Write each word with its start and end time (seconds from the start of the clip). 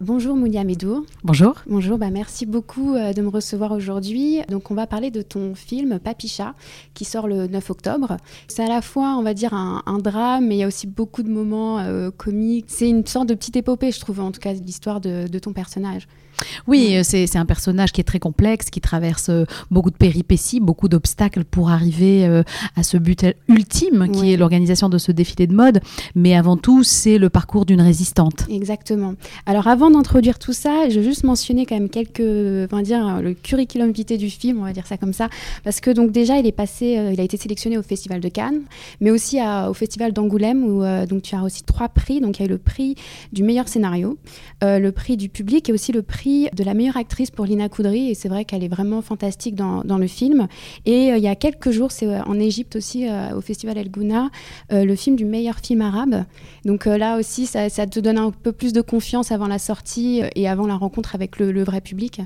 Bonjour 0.00 0.34
Mounia 0.34 0.64
Medour. 0.64 1.04
Bonjour. 1.24 1.56
Bonjour, 1.66 1.98
bah 1.98 2.08
merci 2.08 2.46
beaucoup 2.46 2.94
euh, 2.94 3.12
de 3.12 3.20
me 3.20 3.28
recevoir 3.28 3.72
aujourd'hui. 3.72 4.40
Donc 4.48 4.70
on 4.70 4.74
va 4.74 4.86
parler 4.86 5.10
de 5.10 5.20
ton 5.20 5.54
film 5.54 5.98
Papicha 5.98 6.54
qui 6.94 7.04
sort 7.04 7.28
le 7.28 7.46
9 7.46 7.68
octobre. 7.68 8.16
C'est 8.48 8.64
à 8.64 8.66
la 8.66 8.80
fois, 8.80 9.16
on 9.18 9.22
va 9.22 9.34
dire, 9.34 9.52
un, 9.52 9.98
drame, 9.98 10.46
mais 10.46 10.56
il 10.56 10.58
y 10.60 10.62
a 10.62 10.66
aussi 10.66 10.86
beaucoup 10.86 11.22
de 11.22 11.28
moments 11.28 11.80
euh, 11.80 12.10
comiques. 12.10 12.64
C'est 12.68 12.88
une 12.88 13.04
sorte 13.04 13.28
de 13.28 13.34
petite 13.34 13.56
épopée, 13.56 13.92
je 13.92 14.00
trouve, 14.00 14.20
en 14.20 14.32
tout 14.32 14.40
cas, 14.40 14.54
l'histoire 14.54 15.02
de, 15.02 15.28
de 15.28 15.38
ton 15.38 15.52
personnage. 15.52 16.08
Oui, 16.66 16.96
euh, 16.96 17.02
c'est 17.02 17.36
un 17.36 17.46
personnage 17.46 17.92
qui 17.92 18.00
est 18.00 18.04
très 18.04 18.18
complexe, 18.18 18.70
qui 18.70 18.80
traverse 18.80 19.28
euh, 19.28 19.44
beaucoup 19.70 19.90
de 19.90 19.96
péripéties, 19.96 20.60
beaucoup 20.60 20.88
d'obstacles 20.88 21.44
pour 21.44 21.70
arriver 21.70 22.26
euh, 22.26 22.42
à 22.76 22.82
ce 22.82 22.96
but 22.96 23.26
ultime 23.48 24.08
qui 24.12 24.32
est 24.32 24.36
l'organisation 24.36 24.88
de 24.88 24.98
ce 24.98 25.12
défilé 25.12 25.46
de 25.46 25.54
mode. 25.54 25.80
Mais 26.14 26.34
avant 26.34 26.56
tout, 26.56 26.82
c'est 26.82 27.18
le 27.18 27.30
parcours 27.30 27.66
d'une 27.66 27.80
résistante. 27.80 28.46
Exactement. 28.48 29.14
Alors 29.46 29.66
avant 29.68 29.90
d'introduire 29.90 30.38
tout 30.38 30.52
ça, 30.52 30.88
je 30.88 31.00
veux 31.00 31.04
juste 31.04 31.24
mentionner 31.24 31.66
quand 31.66 31.74
même 31.74 31.88
quelques, 31.88 32.20
on 32.20 32.76
va 32.76 32.82
dire, 32.82 33.20
le 33.22 33.34
curriculum 33.34 33.92
vitae 33.92 34.16
du 34.16 34.30
film, 34.30 34.60
on 34.60 34.64
va 34.64 34.72
dire 34.72 34.86
ça 34.86 34.96
comme 34.96 35.12
ça, 35.12 35.28
parce 35.64 35.80
que 35.80 35.90
donc 35.90 36.12
déjà 36.12 36.38
il 36.38 36.46
est 36.46 36.52
passé, 36.52 37.10
il 37.12 37.20
a 37.20 37.24
été 37.24 37.36
sélectionné 37.36 37.78
au 37.78 37.82
Festival 37.82 38.20
de 38.20 38.28
Cannes, 38.28 38.62
mais 39.00 39.10
aussi 39.10 39.38
au 39.68 39.74
Festival 39.74 40.12
d'Angoulême 40.12 40.64
où 40.64 40.82
donc 41.06 41.22
tu 41.22 41.34
as 41.34 41.42
aussi 41.42 41.62
trois 41.62 41.88
prix. 41.88 42.20
Donc 42.20 42.38
il 42.38 42.42
y 42.42 42.44
a 42.44 42.46
eu 42.46 42.50
le 42.50 42.58
prix 42.58 42.94
du 43.32 43.42
meilleur 43.42 43.68
scénario, 43.68 44.18
le 44.62 44.90
prix 44.90 45.16
du 45.16 45.28
public 45.28 45.68
et 45.68 45.72
aussi 45.72 45.92
le 45.92 46.02
prix 46.02 46.29
de 46.52 46.64
la 46.64 46.74
meilleure 46.74 46.96
actrice 46.96 47.30
pour 47.30 47.44
Lina 47.44 47.68
Koudry 47.68 48.10
et 48.10 48.14
c'est 48.14 48.28
vrai 48.28 48.44
qu'elle 48.44 48.64
est 48.64 48.68
vraiment 48.68 49.02
fantastique 49.02 49.54
dans, 49.54 49.82
dans 49.84 49.98
le 49.98 50.06
film. 50.06 50.48
Et 50.86 51.12
euh, 51.12 51.16
il 51.16 51.22
y 51.22 51.28
a 51.28 51.34
quelques 51.34 51.70
jours, 51.70 51.90
c'est 51.90 52.06
euh, 52.06 52.22
en 52.22 52.38
Égypte 52.38 52.76
aussi, 52.76 53.08
euh, 53.08 53.36
au 53.36 53.40
Festival 53.40 53.78
El 53.78 53.90
Gouna, 53.90 54.30
le 54.70 54.94
film 54.94 55.16
du 55.16 55.24
meilleur 55.24 55.58
film 55.58 55.80
arabe. 55.82 56.24
Donc 56.64 56.86
là 56.86 57.18
aussi, 57.18 57.46
ça, 57.46 57.68
te 57.68 58.00
donne 58.00 58.18
un 58.18 58.30
peu 58.30 58.52
plus 58.52 58.72
de 58.72 58.80
confiance 58.80 59.32
avant 59.32 59.46
la 59.46 59.58
sortie 59.58 60.22
et 60.34 60.48
avant 60.48 60.66
la 60.66 60.76
rencontre 60.76 61.14
avec 61.14 61.38
le 61.38 61.62
vrai 61.62 61.80
public. 61.80 62.20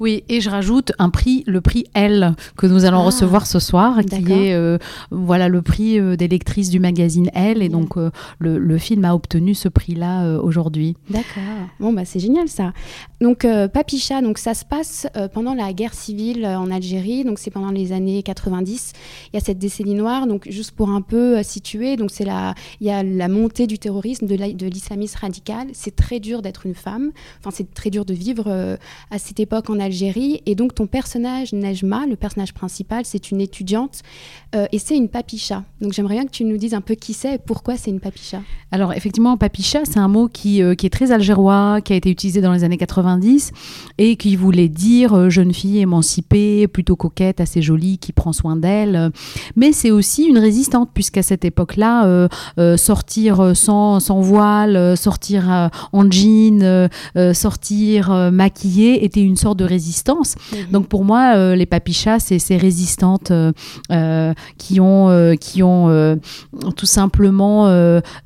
Oui, 0.00 0.24
et 0.30 0.40
je 0.40 0.48
rajoute 0.48 0.92
un 0.98 1.10
prix, 1.10 1.44
le 1.46 1.60
prix 1.60 1.84
L, 1.92 2.34
que 2.56 2.66
nous 2.66 2.86
allons 2.86 3.00
ah, 3.00 3.04
recevoir 3.04 3.46
ce 3.46 3.58
soir, 3.58 4.00
qui 4.02 4.32
est 4.32 4.54
euh, 4.54 4.78
voilà 5.10 5.48
le 5.48 5.60
prix 5.60 6.00
euh, 6.00 6.16
des 6.16 6.26
lectrices 6.26 6.70
du 6.70 6.80
magazine 6.80 7.30
Elle, 7.34 7.62
et 7.62 7.68
donc 7.68 7.98
euh, 7.98 8.10
le, 8.38 8.78
film 8.78 9.04
a 9.04 9.14
obtenu 9.14 9.54
ce 9.54 9.68
prix-là 9.68 10.38
aujourd'hui. 10.38 10.96
D'accord. 11.10 11.42
Bon 11.80 11.92
bah 11.92 12.06
c'est 12.06 12.18
génial 12.18 12.48
ça. 12.48 12.72
Donc 13.20 13.46
Papicha, 13.74 14.22
donc 14.22 14.38
ça 14.38 14.54
se 14.54 14.64
passe 14.64 15.06
pendant 15.34 15.52
la 15.52 15.74
guerre 15.74 15.92
civile 15.92 16.46
en 16.46 16.70
Algérie, 16.70 17.24
donc 17.24 17.38
c'est 17.38 17.50
pendant 17.50 17.70
les 17.70 17.92
années 17.92 18.22
90. 18.22 18.92
Il 19.26 19.36
y 19.36 19.38
a 19.38 19.44
cette 19.44 19.58
décennie 19.58 19.92
noire, 19.92 20.26
donc 20.26 20.48
juste 20.48 20.70
pour 20.70 20.88
un 20.88 21.02
peu 21.02 21.42
situer, 21.42 21.96
donc 21.96 22.10
c'est 22.10 22.24
la, 22.24 22.54
il 22.80 22.86
y 22.86 22.90
a 22.90 23.02
la 23.02 23.28
montée 23.28 23.66
du 23.66 23.78
terrorisme, 23.78 24.24
de 24.26 24.66
l'islamisme 24.66 25.18
radical. 25.20 25.66
C'est 25.74 25.94
très 25.94 26.20
dur 26.20 26.40
d'être 26.40 26.64
une 26.64 26.74
femme. 26.74 27.10
Enfin 27.40 27.50
c'est 27.52 27.74
très 27.74 27.90
dur 27.90 28.06
de 28.06 28.14
vivre 28.14 28.78
à 29.10 29.18
cette 29.18 29.40
époque 29.40 29.68
en 29.68 29.78
Algérie 29.78 29.89
Algérie. 29.90 30.40
Et 30.46 30.54
donc 30.54 30.74
ton 30.74 30.86
personnage, 30.86 31.52
Nejma, 31.52 32.06
le 32.06 32.14
personnage 32.14 32.54
principal, 32.54 33.04
c'est 33.04 33.32
une 33.32 33.40
étudiante 33.40 34.02
euh, 34.54 34.66
et 34.70 34.78
c'est 34.78 34.96
une 34.96 35.08
papicha. 35.08 35.64
Donc 35.80 35.92
j'aimerais 35.92 36.14
bien 36.14 36.24
que 36.26 36.30
tu 36.30 36.44
nous 36.44 36.56
dises 36.56 36.74
un 36.74 36.80
peu 36.80 36.94
qui 36.94 37.12
c'est 37.12 37.34
et 37.34 37.38
pourquoi 37.38 37.76
c'est 37.76 37.90
une 37.90 37.98
papicha. 37.98 38.40
Alors 38.70 38.92
effectivement, 38.92 39.36
papicha, 39.36 39.80
c'est 39.84 39.98
un 39.98 40.06
mot 40.06 40.28
qui, 40.28 40.62
euh, 40.62 40.76
qui, 40.76 40.86
est 40.86 40.90
très 40.90 41.10
algérois, 41.10 41.80
qui 41.80 41.92
a 41.92 41.96
été 41.96 42.08
utilisé 42.08 42.40
dans 42.40 42.52
les 42.52 42.62
années 42.62 42.76
90 42.76 43.50
et 43.98 44.14
qui 44.14 44.36
voulait 44.36 44.68
dire 44.68 45.12
euh, 45.12 45.28
jeune 45.28 45.52
fille 45.52 45.80
émancipée, 45.80 46.68
plutôt 46.68 46.94
coquette, 46.94 47.40
assez 47.40 47.60
jolie, 47.60 47.98
qui 47.98 48.12
prend 48.12 48.32
soin 48.32 48.54
d'elle. 48.54 49.10
Mais 49.56 49.72
c'est 49.72 49.90
aussi 49.90 50.24
une 50.24 50.38
résistante 50.38 50.90
puisqu'à 50.94 51.24
cette 51.24 51.44
époque-là, 51.44 52.28
sortir 52.76 53.56
sans, 53.56 53.98
sans, 53.98 54.20
voile, 54.20 54.96
sortir 54.96 55.70
en 55.92 56.10
jean, 56.10 56.88
sortir 57.34 58.30
maquillée 58.32 59.04
était 59.04 59.22
une 59.22 59.36
sorte 59.36 59.58
de 59.58 59.64
résistance 59.64 59.79
résistance. 59.80 60.36
Mhm. 60.52 60.72
Donc 60.72 60.88
pour 60.88 61.04
moi, 61.04 61.34
euh, 61.36 61.56
les 61.56 61.66
papichas, 61.66 62.18
c'est 62.18 62.38
ces 62.38 62.58
résistantes 62.58 63.30
euh, 63.30 63.52
euh, 63.90 64.34
qui 64.58 64.78
ont, 64.80 65.36
qui 65.40 65.62
ont 65.62 66.18
tout 66.76 66.86
simplement 66.86 67.64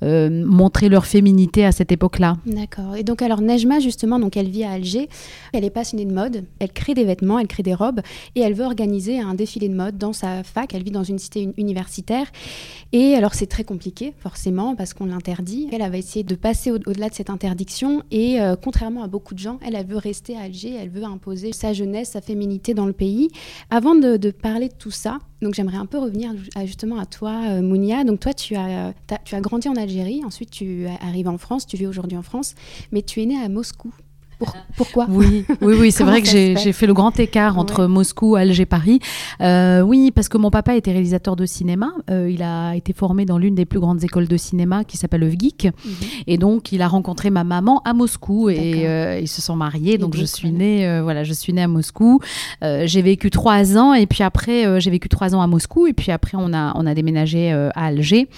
montré 0.02 0.88
leur 0.88 1.06
féminité 1.06 1.64
à 1.64 1.72
cette 1.72 1.92
époque-là. 1.92 2.36
D'accord. 2.46 2.96
Et 2.96 3.04
donc 3.04 3.22
alors 3.22 3.40
Nejma, 3.40 3.78
justement, 3.78 4.18
donc 4.18 4.36
elle 4.36 4.48
vit 4.48 4.64
à 4.64 4.72
Alger. 4.72 5.08
Elle 5.52 5.64
est 5.64 5.70
passionnée 5.70 6.04
de 6.04 6.12
mode. 6.12 6.44
Elle 6.58 6.72
crée 6.72 6.94
des 6.94 7.04
vêtements, 7.04 7.38
elle 7.38 7.46
crée 7.46 7.62
des 7.62 7.74
robes 7.74 8.00
et 8.34 8.40
elle 8.40 8.54
veut 8.54 8.64
organiser 8.64 9.20
un 9.20 9.34
défilé 9.34 9.68
de 9.68 9.74
mode 9.74 9.96
dans 9.96 10.12
sa 10.12 10.42
fac. 10.42 10.74
Elle 10.74 10.82
vit 10.82 10.90
dans 10.90 11.04
une 11.04 11.18
cité 11.18 11.48
universitaire. 11.56 12.26
Et 12.92 13.14
alors 13.14 13.34
c'est 13.34 13.46
très 13.46 13.64
compliqué, 13.64 14.12
forcément, 14.18 14.74
parce 14.74 14.94
qu'on 14.94 15.06
l'interdit. 15.06 15.68
Elle 15.72 15.88
va 15.90 15.96
essayer 15.96 16.24
de 16.24 16.34
passer 16.34 16.70
au-delà 16.70 17.08
de 17.08 17.14
cette 17.14 17.30
interdiction 17.30 18.02
et 18.10 18.38
contrairement 18.62 19.02
à 19.02 19.06
beaucoup 19.06 19.34
de 19.34 19.38
gens, 19.38 19.58
elle, 19.64 19.74
elle 19.74 19.86
veut 19.86 19.98
rester 19.98 20.36
à 20.36 20.42
Alger. 20.42 20.74
Elle 20.80 20.90
veut 20.90 21.04
imposer 21.04 21.43
sa 21.52 21.72
jeunesse, 21.72 22.10
sa 22.10 22.20
féminité 22.20 22.74
dans 22.74 22.86
le 22.86 22.92
pays. 22.92 23.30
Avant 23.70 23.94
de, 23.94 24.30
parler 24.30 24.68
de 24.68 24.74
tout 24.74 24.90
ça, 24.90 25.18
donc 25.42 25.54
j'aimerais 25.54 25.76
un 25.76 25.86
peu 25.86 25.98
revenir 25.98 26.32
justement 26.64 26.98
à 26.98 27.06
toi, 27.06 27.40
euh, 27.48 27.62
Mounia. 27.62 28.04
Donc 28.04 28.20
toi, 28.20 28.34
tu 28.34 28.56
as, 28.56 28.92
tu 29.24 29.34
as 29.34 29.40
grandi 29.40 29.68
en 29.68 29.76
Algérie, 29.76 30.22
ensuite 30.24 30.50
tu 30.50 30.86
arrives 31.00 31.28
en 31.28 31.38
France, 31.38 31.66
tu 31.66 31.76
vis 31.76 31.86
aujourd'hui 31.86 32.18
en 32.18 32.22
France, 32.22 32.54
mais 32.92 33.02
tu 33.02 33.22
es 33.22 33.26
né 33.26 33.38
à 33.38 33.48
Moscou 33.48 33.92
pourquoi 34.76 35.06
Oui, 35.08 35.44
oui, 35.62 35.74
oui 35.78 35.92
c'est 35.92 36.04
vrai 36.04 36.22
que 36.22 36.28
j'ai 36.28 36.72
fait 36.72 36.86
le 36.86 36.94
grand 36.94 37.18
écart 37.18 37.58
entre 37.58 37.86
Moscou, 37.86 38.36
Alger, 38.36 38.66
Paris. 38.66 39.00
Euh, 39.40 39.80
oui, 39.80 40.10
parce 40.10 40.28
que 40.28 40.38
mon 40.38 40.50
papa 40.50 40.76
était 40.76 40.92
réalisateur 40.92 41.36
de 41.36 41.46
cinéma. 41.46 41.92
Euh, 42.10 42.30
il 42.30 42.42
a 42.42 42.74
été 42.74 42.92
formé 42.92 43.24
dans 43.24 43.38
l'une 43.38 43.54
des 43.54 43.64
plus 43.64 43.80
grandes 43.80 44.02
écoles 44.04 44.28
de 44.28 44.36
cinéma 44.36 44.84
qui 44.84 44.96
s'appelle 44.96 45.20
le 45.20 45.28
VGIC. 45.28 45.66
Mhm. 45.66 45.92
Et 46.26 46.38
donc, 46.38 46.72
il 46.72 46.82
a 46.82 46.88
rencontré 46.88 47.30
ma 47.30 47.44
maman 47.44 47.82
à 47.84 47.92
Moscou 47.92 48.48
et 48.50 48.86
euh, 48.86 49.20
ils 49.20 49.28
se 49.28 49.40
sont 49.42 49.56
mariés. 49.56 49.98
Donc, 49.98 50.16
je 50.16 50.24
suis 50.24 50.50
née, 50.50 51.00
voilà, 51.02 51.24
je 51.24 51.32
suis 51.32 51.52
née 51.52 51.62
à 51.62 51.68
Moscou. 51.68 52.20
j'ai 52.62 53.02
vécu 53.02 53.30
trois 53.30 53.76
ans 53.76 53.94
et 53.94 54.06
puis 54.06 54.22
après, 54.22 54.80
j'ai 54.80 54.90
vécu 54.90 55.08
trois 55.08 55.34
ans 55.34 55.42
à 55.42 55.46
Moscou 55.46 55.86
et 55.86 55.92
puis 55.92 56.12
après, 56.12 56.36
on 56.40 56.52
a, 56.52 56.72
on 56.76 56.86
a 56.86 56.94
déménagé 56.94 57.52
à 57.52 57.86
Alger. 57.86 58.28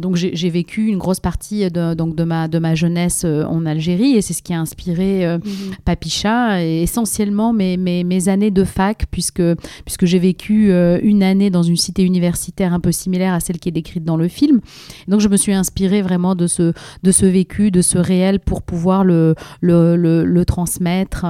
Donc 0.00 0.16
j'ai 0.16 0.50
vécu 0.50 0.86
une 0.86 0.98
grosse 0.98 1.20
partie 1.20 1.70
de, 1.70 1.94
donc 1.94 2.14
de, 2.14 2.24
ma, 2.24 2.48
de 2.48 2.58
ma 2.58 2.74
jeunesse 2.74 3.22
euh, 3.24 3.44
en 3.44 3.66
Algérie 3.66 4.16
et 4.16 4.22
c'est 4.22 4.32
ce 4.32 4.42
qui 4.42 4.54
a 4.54 4.60
inspiré 4.60 5.26
euh, 5.26 5.38
mhm. 5.38 5.74
Papicha 5.84 6.62
et 6.62 6.82
essentiellement 6.82 7.52
mes, 7.52 7.76
mes, 7.76 8.04
mes, 8.04 8.28
années 8.28 8.50
de 8.50 8.64
fac 8.64 9.06
puisque, 9.10 9.42
puisque 9.84 10.06
j'ai 10.06 10.18
vécu 10.18 10.70
euh, 10.70 10.98
une 11.02 11.22
année 11.22 11.50
dans 11.50 11.62
une 11.62 11.76
cité 11.76 12.02
universitaire 12.02 12.72
un 12.72 12.80
peu 12.80 12.92
similaire 12.92 13.32
à 13.34 13.40
celle 13.40 13.58
qui 13.58 13.68
est 13.68 13.72
décrite 13.72 14.04
dans 14.04 14.16
le 14.16 14.28
film. 14.28 14.60
donc 15.06 15.20
je 15.20 15.28
me 15.28 15.36
suis 15.36 15.52
inspirée 15.52 16.02
vraiment 16.02 16.34
de 16.34 16.46
ce, 16.46 16.72
de 17.02 17.12
ce 17.12 17.26
vécu, 17.26 17.70
de 17.70 17.82
ce 17.82 17.98
réel 17.98 18.40
pour 18.40 18.62
pouvoir 18.62 19.04
le, 19.04 19.34
le, 19.60 19.96
le, 19.96 20.44
transmettre 20.44 21.26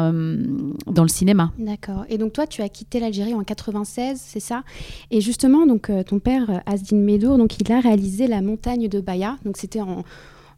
dans 0.87 1.03
le 1.03 1.09
cinéma. 1.09 1.51
D'accord. 1.59 2.05
Et 2.09 2.19
donc 2.19 2.33
toi 2.33 2.47
tu 2.47 2.62
as 2.62 2.69
quitté 2.69 3.01
l'Algérie 3.01 3.34
en 3.34 3.43
96, 3.43 4.21
c'est 4.23 4.41
ça? 4.41 4.62
Et 5.11 5.21
justement 5.21 5.67
donc 5.67 5.91
ton 6.07 6.19
père 6.19 6.62
Asdin 6.67 6.99
Medour, 6.99 7.39
donc 7.39 7.57
il 7.61 7.73
a 7.73 7.81
réalisé 7.81 8.27
la 8.27 8.41
montagne 8.59 8.89
de 8.89 9.01
Baya. 9.01 9.37
Donc 9.45 9.57
c'était 9.57 9.81
en, 9.81 10.03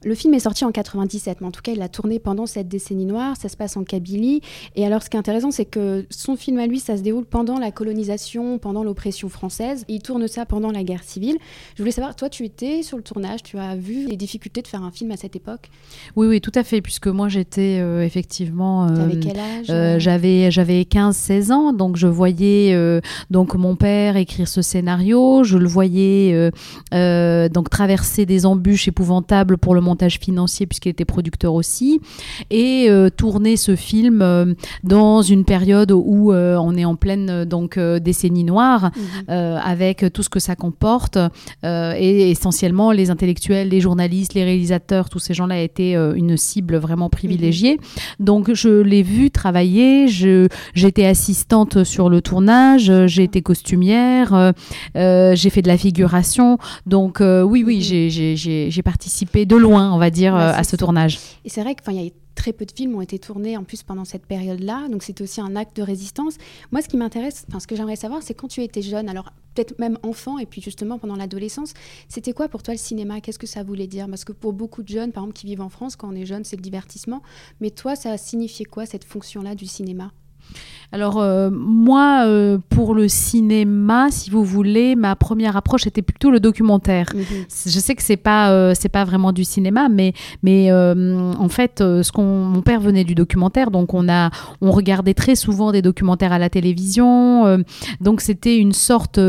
le 0.05 0.15
film 0.15 0.35
est 0.35 0.41
sorti 0.41 0.65
en 0.65 0.73
97, 0.73 1.41
mais 1.41 1.47
en 1.47 1.51
tout 1.51 1.63
cas, 1.63 1.73
il 1.73 1.79
l'a 1.79 1.89
tourné 1.89 2.19
pendant 2.19 2.47
cette 2.47 2.69
décennie 2.69 3.05
noire. 3.05 3.37
Ça 3.37 3.49
se 3.49 3.57
passe 3.57 3.77
en 3.77 3.85
Kabylie. 3.85 4.41
Et 4.77 4.87
alors, 4.87 5.03
ce 5.03 5.11
qui 5.11 5.17
est 5.17 5.21
intéressant, 5.21 5.51
c'est 5.51 5.65
que 5.65 6.07
son 6.11 6.37
film 6.37 6.59
à 6.59 6.67
lui, 6.67 6.81
ça 6.81 6.97
se 6.97 7.03
déroule 7.03 7.27
pendant 7.27 7.59
la 7.59 7.71
colonisation, 7.71 8.59
pendant 8.59 8.83
l'oppression 8.83 9.29
française. 9.29 9.85
il 9.89 10.01
tourne 10.01 10.27
ça 10.29 10.47
pendant 10.47 10.71
la 10.71 10.85
guerre 10.85 11.03
civile. 11.03 11.37
Je 11.75 11.83
voulais 11.83 11.93
savoir, 11.93 12.17
toi, 12.17 12.29
tu 12.29 12.45
étais 12.45 12.83
sur 12.83 12.97
le 12.97 13.03
tournage, 13.03 13.43
tu 13.43 13.59
as 13.59 13.77
vu 13.77 14.07
les 14.07 14.17
difficultés 14.17 14.63
de 14.63 14.69
faire 14.69 14.83
un 14.83 14.91
film 14.91 15.11
à 15.11 15.17
cette 15.17 15.37
époque? 15.37 15.71
Oui, 16.17 16.27
oui, 16.27 16.41
tout 16.41 16.53
à 16.55 16.65
fait, 16.65 16.81
puisque 16.81 17.09
moi, 17.09 17.29
j'étais 17.29 17.79
euh, 17.81 18.05
effectivement. 18.05 18.89
Euh, 18.89 19.05
avais 19.05 19.21
quel 19.21 19.39
âge 19.39 19.67
euh, 19.71 19.99
J'avais, 19.99 20.51
j'avais 20.51 20.83
15-16 20.83 21.53
ans, 21.53 21.73
donc 21.73 21.97
je 21.97 22.07
voyais 22.07 23.01
donc 23.31 23.55
mon 23.55 23.77
père 23.77 24.17
écrire 24.17 24.49
ce 24.49 24.63
scénario. 24.63 25.45
Je 25.45 25.59
le 25.59 25.69
voyais 25.69 26.51
donc 26.93 27.71
traverser 27.71 28.27
des 28.27 28.47
embûches 28.47 28.89
épouvantables 28.89 29.59
pour 29.59 29.75
le 29.75 29.81
montage 29.91 30.19
financier 30.19 30.67
puisqu'il 30.67 30.91
était 30.91 31.05
producteur 31.05 31.55
aussi, 31.55 32.01
et 32.51 32.87
euh, 32.89 33.11
tourner 33.11 33.57
ce 33.57 33.75
film 33.75 34.23
euh, 34.23 34.55
dans 34.85 35.21
une 35.23 35.45
période 35.45 35.91
où 35.93 36.33
euh, 36.33 36.57
on 36.57 36.77
est 36.77 36.85
en 36.85 36.95
pleine 36.95 37.45
donc 37.45 37.79
décennie 37.79 38.45
noire, 38.45 38.91
mhm. 39.29 39.35
avec 39.63 40.05
tout 40.13 40.23
ce 40.23 40.29
que 40.29 40.41
ça 40.41 40.55
comporte, 40.55 41.19
et 41.65 42.31
essentiellement 42.31 42.93
les 42.93 43.11
intellectuels, 43.11 43.69
les 43.69 43.81
journalistes, 43.81 44.35
les 44.35 44.45
réalisateurs, 44.45 45.09
tous 45.09 45.19
ces 45.19 45.35
gens-là 45.35 45.61
étaient 45.61 45.95
une 45.95 46.37
cible 46.37 46.77
vraiment 46.77 47.09
privilégiée. 47.11 47.77
Mhm. 47.77 48.25
Donc 48.27 48.53
je 48.53 48.69
l'ai 48.69 49.03
vu 49.03 49.31
travailler, 49.31 50.07
j'étais 50.75 51.07
assistante 51.07 51.85
sur 51.85 52.09
le 52.09 52.21
tournage, 52.21 52.93
j'ai 53.07 53.25
été 53.25 53.43
costumière, 53.43 54.53
j'ai 54.95 55.51
fait 55.51 55.63
de 55.63 55.69
la 55.69 55.79
figuration, 55.79 56.59
donc 56.87 57.21
oui, 57.21 57.65
oui, 57.67 57.79
mhm. 57.79 58.37
j'ai 58.37 58.83
participé 58.83 59.47
de 59.47 59.57
loin 59.57 59.80
on 59.81 59.99
va 59.99 60.11
dire, 60.11 60.35
euh, 60.35 60.53
à 60.55 60.65
ce 60.65 60.77
tournage. 60.77 61.19
Et 61.45 61.49
c'est 61.49 61.63
vrai 61.63 61.75
qu'il 61.75 61.95
y 61.95 62.07
a 62.07 62.11
très 62.35 62.53
peu 62.55 62.65
de 62.65 62.73
films 62.73 62.95
ont 62.95 63.03
été 63.03 63.19
tournés 63.19 63.57
en 63.57 63.65
plus 63.65 63.83
pendant 63.83 64.07
cette 64.07 64.25
période-là, 64.25 64.89
donc 64.89 65.03
c'était 65.03 65.23
aussi 65.23 65.41
un 65.43 65.57
acte 65.57 65.77
de 65.77 65.83
résistance. 65.83 66.37
Moi, 66.73 66.81
ce 66.81 66.89
qui 66.89 66.97
m'intéresse, 66.97 67.45
enfin 67.49 67.61
ce 67.61 67.67
que 67.67 67.77
j'aimerais 67.77 67.97
savoir, 67.97 68.23
c'est 68.23 68.33
quand 68.33 68.49
tu 68.49 68.63
étais 68.63 68.81
jeune, 68.81 69.11
alors 69.11 69.33
peut-être 69.55 69.79
même 69.79 69.99
enfant, 70.03 70.39
et 70.39 70.47
puis 70.47 70.63
justement 70.63 70.99
pendant 70.99 71.17
l'adolescence, 71.17 71.75
c'était 72.09 72.33
quoi 72.33 72.49
pour 72.49 72.63
toi 72.63 72.73
le 72.73 72.79
cinéma? 72.79 73.21
Qu'est-ce 73.21 73.39
que 73.39 73.47
ça 73.47 73.63
voulait 73.63 73.89
dire? 73.89 74.07
Parce 74.09 74.25
que 74.25 74.33
pour 74.33 74.55
beaucoup 74.55 74.83
de 74.83 74.89
jeunes, 74.89 75.13
par 75.13 75.25
exemple, 75.25 75.39
qui 75.39 75.47
vivent 75.47 75.61
en 75.61 75.69
France, 75.69 75.97
quand 75.97 76.09
on 76.09 76.15
est 76.15 76.25
jeune, 76.25 76.45
c'est 76.45 76.57
le 76.57 76.63
divertissement, 76.63 77.23
mais 77.61 77.71
toi, 77.71 77.95
ça 77.95 78.11
a 78.11 78.17
signifié 78.17 78.65
quoi 78.65 78.87
cette 78.87 79.05
fonction-là 79.05 79.55
du 79.55 79.67
cinéma? 79.67 80.13
Alors 80.93 81.21
euh, 81.21 81.51
moi, 81.53 82.25
euh, 82.27 82.59
pour 82.69 82.95
le 82.95 83.07
cinéma, 83.09 84.09
si 84.11 84.31
vous 84.31 84.45
voulez, 84.45 84.97
ma 84.97 85.15
première 85.15 85.57
approche 85.57 85.87
était 85.87 86.03
plutôt 86.03 86.31
le 86.31 86.41
documentaire. 86.41 87.07
Mhm. 87.15 87.25
Je 87.67 87.79
sais 87.79 87.95
que 87.95 88.03
c'est 88.03 88.17
pas 88.17 88.51
euh, 88.51 88.73
c'est 88.75 88.89
pas 88.89 89.05
vraiment 89.05 89.33
du 89.33 89.45
cinéma, 89.45 89.89
mais 89.89 90.15
mais 90.43 90.73
en 90.73 91.49
fait, 91.49 91.79
ce 91.79 92.11
qu'on 92.13 92.45
mon 92.45 92.63
père 92.63 92.81
venait 92.81 93.05
du 93.05 93.15
documentaire, 93.15 93.71
donc 93.71 93.95
on 93.95 94.09
a 94.09 94.31
on 94.61 94.71
regardait 94.71 95.15
très 95.15 95.37
souvent 95.37 95.73
des 95.73 95.83
documentaires 95.83 96.33
à 96.33 96.39
la 96.39 96.51
télévision, 96.51 97.63
donc 98.01 98.21
c'était 98.21 98.57
une 98.57 98.73
sorte 98.73 99.21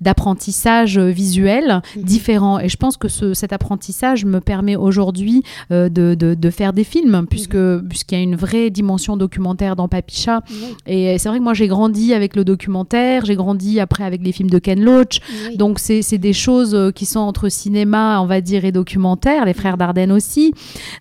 d'apprentissage 0.00 0.98
visuel 0.98 1.80
mhm. 1.96 2.02
différent. 2.02 2.58
Et 2.58 2.68
je 2.68 2.76
pense 2.76 2.96
que 2.96 3.08
ce, 3.08 3.34
cet 3.34 3.52
apprentissage 3.52 4.24
me 4.24 4.40
permet 4.40 4.76
aujourd'hui 4.76 5.42
de, 5.70 5.88
de, 5.88 6.14
de, 6.14 6.50
faire 6.50 6.72
des 6.72 6.84
films, 6.84 7.26
puisque 7.28 7.54
mhm. 7.54 7.88
puisqu'il 7.88 8.16
y 8.16 8.20
a 8.20 8.24
une 8.24 8.36
vraie 8.36 8.70
dimension 8.70 9.16
documentaire 9.16 9.76
dans 9.76 9.88
Papicha. 9.88 10.42
Et 10.86 11.18
c'est 11.18 11.28
vrai 11.28 11.38
que 11.38 11.44
moi, 11.44 11.54
j'ai 11.54 11.68
grandi 11.68 12.14
avec 12.14 12.36
le 12.36 12.44
documentaire, 12.44 13.24
j'ai 13.24 13.34
grandi 13.36 13.80
après 13.80 14.04
avec 14.04 14.22
les 14.22 14.32
films 14.32 14.50
de 14.50 14.58
Ken 14.58 14.82
Loach. 14.82 15.20
Donc, 15.56 15.78
c'est 15.78 16.18
des 16.18 16.32
choses 16.32 16.74
euh, 16.74 16.90
qui 16.90 17.06
sont 17.06 17.20
entre 17.20 17.48
cinéma, 17.48 18.20
on 18.20 18.26
va 18.26 18.40
dire, 18.40 18.64
et 18.64 18.72
documentaire, 18.72 19.44
les 19.44 19.54
frères 19.54 19.76
Dardenne 19.76 20.12
aussi. 20.12 20.52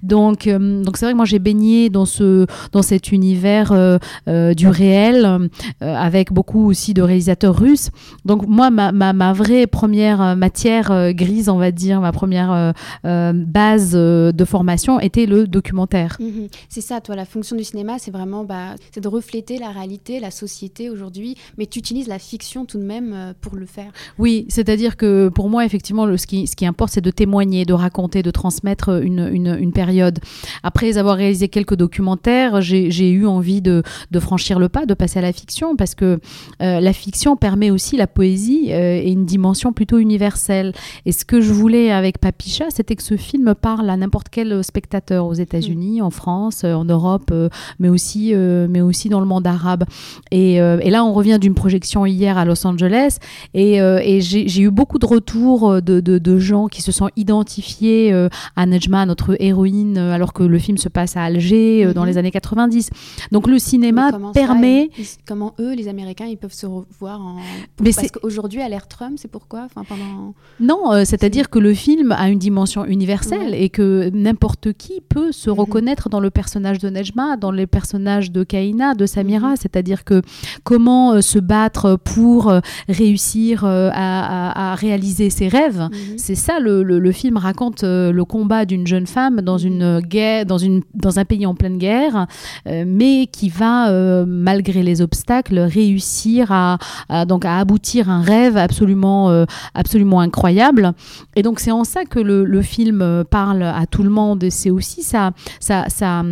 Donc, 0.03 0.47
euh, 0.47 0.83
donc 0.83 0.97
c'est 0.97 1.06
vrai 1.06 1.13
que 1.13 1.17
moi, 1.17 1.25
j'ai 1.25 1.39
baigné 1.39 1.89
dans, 1.89 2.06
ce, 2.06 2.45
dans 2.71 2.81
cet 2.81 3.12
univers 3.12 3.71
euh, 3.71 4.53
du 4.53 4.67
réel, 4.67 5.50
avec 5.81 6.31
beaucoup 6.31 6.68
aussi 6.69 6.94
de 6.94 7.01
réalisateurs 7.01 7.57
russes. 7.57 7.89
Donc, 8.25 8.47
moi, 8.47 8.69
ma, 8.69 8.91
ma, 8.91 9.13
ma 9.13 9.33
vraie 9.33 9.68
première 9.68 10.35
matière 10.35 11.13
grise, 11.13 11.50
on 11.50 11.57
va 11.57 11.71
dire, 11.71 12.01
ma 12.01 12.11
première 12.11 12.73
base 13.03 13.91
de 13.91 14.45
formation 14.45 15.00
était 15.00 15.25
le 15.25 15.47
documentaire. 15.47 16.18
Mhm. 16.19 16.47
C'est 16.69 16.81
ça, 16.81 17.01
toi, 17.01 17.15
la 17.15 17.25
fonction 17.25 17.56
du 17.56 17.63
cinéma, 17.63 17.97
c'est 18.00 18.11
vraiment 18.11 18.44
bah, 18.44 18.75
de 18.95 19.07
refléter 19.07 19.55
la 19.57 19.72
réalité, 19.72 20.19
la 20.19 20.31
société 20.31 20.90
aujourd'hui, 20.90 21.36
mais 21.57 21.66
tu 21.66 21.80
utilises 21.80 22.07
la 22.07 22.19
fiction 22.19 22.66
tout 22.66 22.78
de 22.78 22.84
même 22.84 23.13
euh, 23.13 23.34
pour 23.40 23.56
le 23.56 23.66
faire. 23.66 23.92
Oui, 24.18 24.46
c'est-à-dire 24.50 24.98
que 24.98 25.30
pour 25.30 25.50
moi, 25.50 25.66
effectivement, 25.66 26.06
le, 26.06 26.18
ce, 26.18 26.28
qui, 26.28 26.48
ce 26.48 26.56
qui 26.56 26.66
importe, 26.66 26.94
c'est 26.94 27.02
de 27.02 27.12
témoigner, 27.12 27.66
de 27.66 27.74
raconter, 27.74 28.24
de 28.24 28.31
transmettre 28.31 29.02
une, 29.02 29.30
une, 29.31 29.57
une 29.60 29.72
période. 29.72 30.19
Après 30.63 30.98
avoir 30.98 31.18
réalisé 31.18 31.48
quelques 31.48 31.75
documentaires, 31.75 32.62
j'ai 32.62 33.12
eu 33.12 33.25
envie 33.25 33.62
de, 33.62 33.84
de, 34.12 34.19
franchir 34.19 34.60
le 34.60 34.69
pas, 34.69 34.86
de 34.86 34.94
passer 34.94 35.19
à 35.19 35.22
la 35.22 35.34
fiction, 35.34 35.75
parce 35.75 35.96
que 35.96 36.19
euh, 36.62 36.80
la 36.80 36.94
fiction 36.94 37.36
permet 37.36 37.72
aussi 37.72 37.98
la 37.98 38.07
poésie 38.07 38.72
euh, 38.72 39.00
et 39.02 39.12
une 39.12 39.25
dimension 39.25 39.74
plutôt 39.74 39.98
universelle. 39.98 40.74
Et 41.06 41.12
ce 41.12 41.25
que 41.25 41.42
je 41.42 41.54
voulais 41.54 41.92
avec 41.92 42.19
Papicha, 42.19 42.66
c'était 42.69 42.96
que 42.96 43.04
ce 43.04 43.18
film 43.18 43.54
parle 43.56 43.90
à 43.90 43.98
n'importe 43.98 44.28
quel 44.30 44.63
spectateur 44.63 45.25
aux 45.25 45.34
États-Unis, 45.34 46.02
en 46.02 46.10
France, 46.10 46.63
en 46.63 46.86
Europe, 46.86 47.34
mais 47.80 47.90
aussi, 47.90 48.34
mais 48.34 48.81
aussi 48.81 49.10
dans 49.10 49.19
le 49.19 49.25
monde 49.25 49.44
arabe 49.45 49.86
euh, 50.33 50.80
et, 50.81 50.89
là, 50.89 51.03
on 51.03 51.13
revient 51.13 51.38
d'une 51.39 51.53
projection 51.53 52.06
hier 52.06 52.38
à 52.38 52.45
Los 52.45 52.65
Angeles 52.65 53.18
et, 53.53 53.81
euh, 53.81 54.00
j'ai 54.19 54.62
eu 54.62 54.71
beaucoup 54.71 55.00
de 55.00 55.06
retours 55.06 55.71
euh, 55.71 55.81
de, 55.81 56.39
gens 56.39 56.68
qui 56.68 56.81
se 56.81 56.92
sont 56.92 57.09
identifiés 57.15 58.13
à 58.56 58.65
Nejma, 58.65 59.06
notre 59.06 59.42
héroïne, 59.42 59.97
alors 59.97 60.33
que 60.33 60.44
le 60.44 60.59
film 60.59 60.77
se 60.77 60.89
passe 60.89 61.15
à 61.15 61.24
Alger 61.24 61.94
dans 61.94 62.01
mhm. 62.01 62.07
les 62.07 62.18
années 62.18 62.31
90. 62.31 62.89
Donc 63.31 63.47
le 63.47 63.57
cinéma 63.57 64.12
permet... 64.33 64.89
comment 65.25 65.53
eux, 65.59 65.74
les 65.74 65.88
Américains, 65.88 66.25
ils 66.25 66.38
peuvent 66.38 66.53
se 66.53 66.65
revoir 66.65 67.21
en... 67.21 67.38
Mais 67.81 67.92
Parce 67.94 68.12
qu'aujourd'hui, 68.12 68.62
à 68.62 68.69
l'ère 68.69 68.88
Trump, 68.88 69.18
c'est 69.18 69.31
pourquoi? 69.31 69.65
Enfin, 69.65 69.83
pendant... 69.88 70.33
Non, 70.59 71.06
c'est-à-dire 71.06 71.50
que 71.50 71.59
le 71.59 71.74
film 71.74 72.12
a 72.12 72.30
une 72.30 72.39
dimension 72.39 72.86
universelle 72.86 73.53
et 73.53 73.69
que 73.69 74.09
n'importe 74.13 74.74
qui 74.74 75.01
peut 75.07 75.31
se 75.31 75.50
mhm. 75.50 75.59
reconnaître 75.59 76.09
dans 76.09 76.19
le 76.19 76.30
personnage 76.30 76.80
de 76.80 76.89
Nejma, 76.89 77.38
dans 77.38 77.51
les 77.51 77.68
personnages 77.68 78.31
de 78.31 78.44
Kaina, 78.44 78.94
de 78.94 79.06
Samira. 79.25 79.50
Mhm 79.50 79.56
c'est-à-dire 79.66 80.04
que 80.04 80.22
comment 80.63 81.13
euh, 81.13 81.22
se 81.22 81.39
battre 81.39 81.98
pour 82.04 82.50
euh, 82.50 82.60
réussir 82.88 83.63
euh, 83.66 83.89
à, 83.94 84.75
réaliser 84.75 85.30
ses 85.30 85.48
rêves. 85.48 85.80
Mhm. 85.80 86.18
C'est 86.18 86.36
ça, 86.36 86.60
le, 86.60 87.12
film 87.12 87.38
raconte 87.38 87.83
le 87.83 88.24
combat 88.24 88.66
d'une 88.66 88.86
jeune 88.86 89.07
femme 89.07 89.42
dans 89.42 89.57
une 89.57 90.00
guerre, 90.00 90.45
dans, 90.45 90.57
une, 90.57 90.81
dans 90.94 91.18
un 91.19 91.25
pays 91.25 91.45
en 91.45 91.56
pleine 91.56 91.77
guerre, 91.77 92.27
mais 92.66 93.27
qui 93.31 93.50
va, 93.50 94.25
malgré 94.25 94.83
les 94.83 95.01
obstacles, 95.01 95.60
réussir 95.60 96.51
à, 96.51 96.78
donc 97.25 97.45
à 97.45 97.57
aboutir 97.57 98.10
un 98.10 98.21
rêve 98.21 98.57
absolument, 98.57 99.45
absolument 99.74 100.19
incroyable. 100.19 100.92
Et 101.36 101.42
donc 101.42 101.60
c'est 101.60 101.71
en 101.71 101.83
ça 101.83 102.06
que 102.06 102.19
le, 102.19 102.62
film 102.62 103.24
parle 103.30 103.63
à 103.63 103.86
tout 103.89 104.04
le 104.04 104.10
monde. 104.10 104.45
C'est 104.50 104.71
aussi 104.71 105.04
ça, 105.04 105.31
ça, 105.60 105.86
ça, 105.88 106.24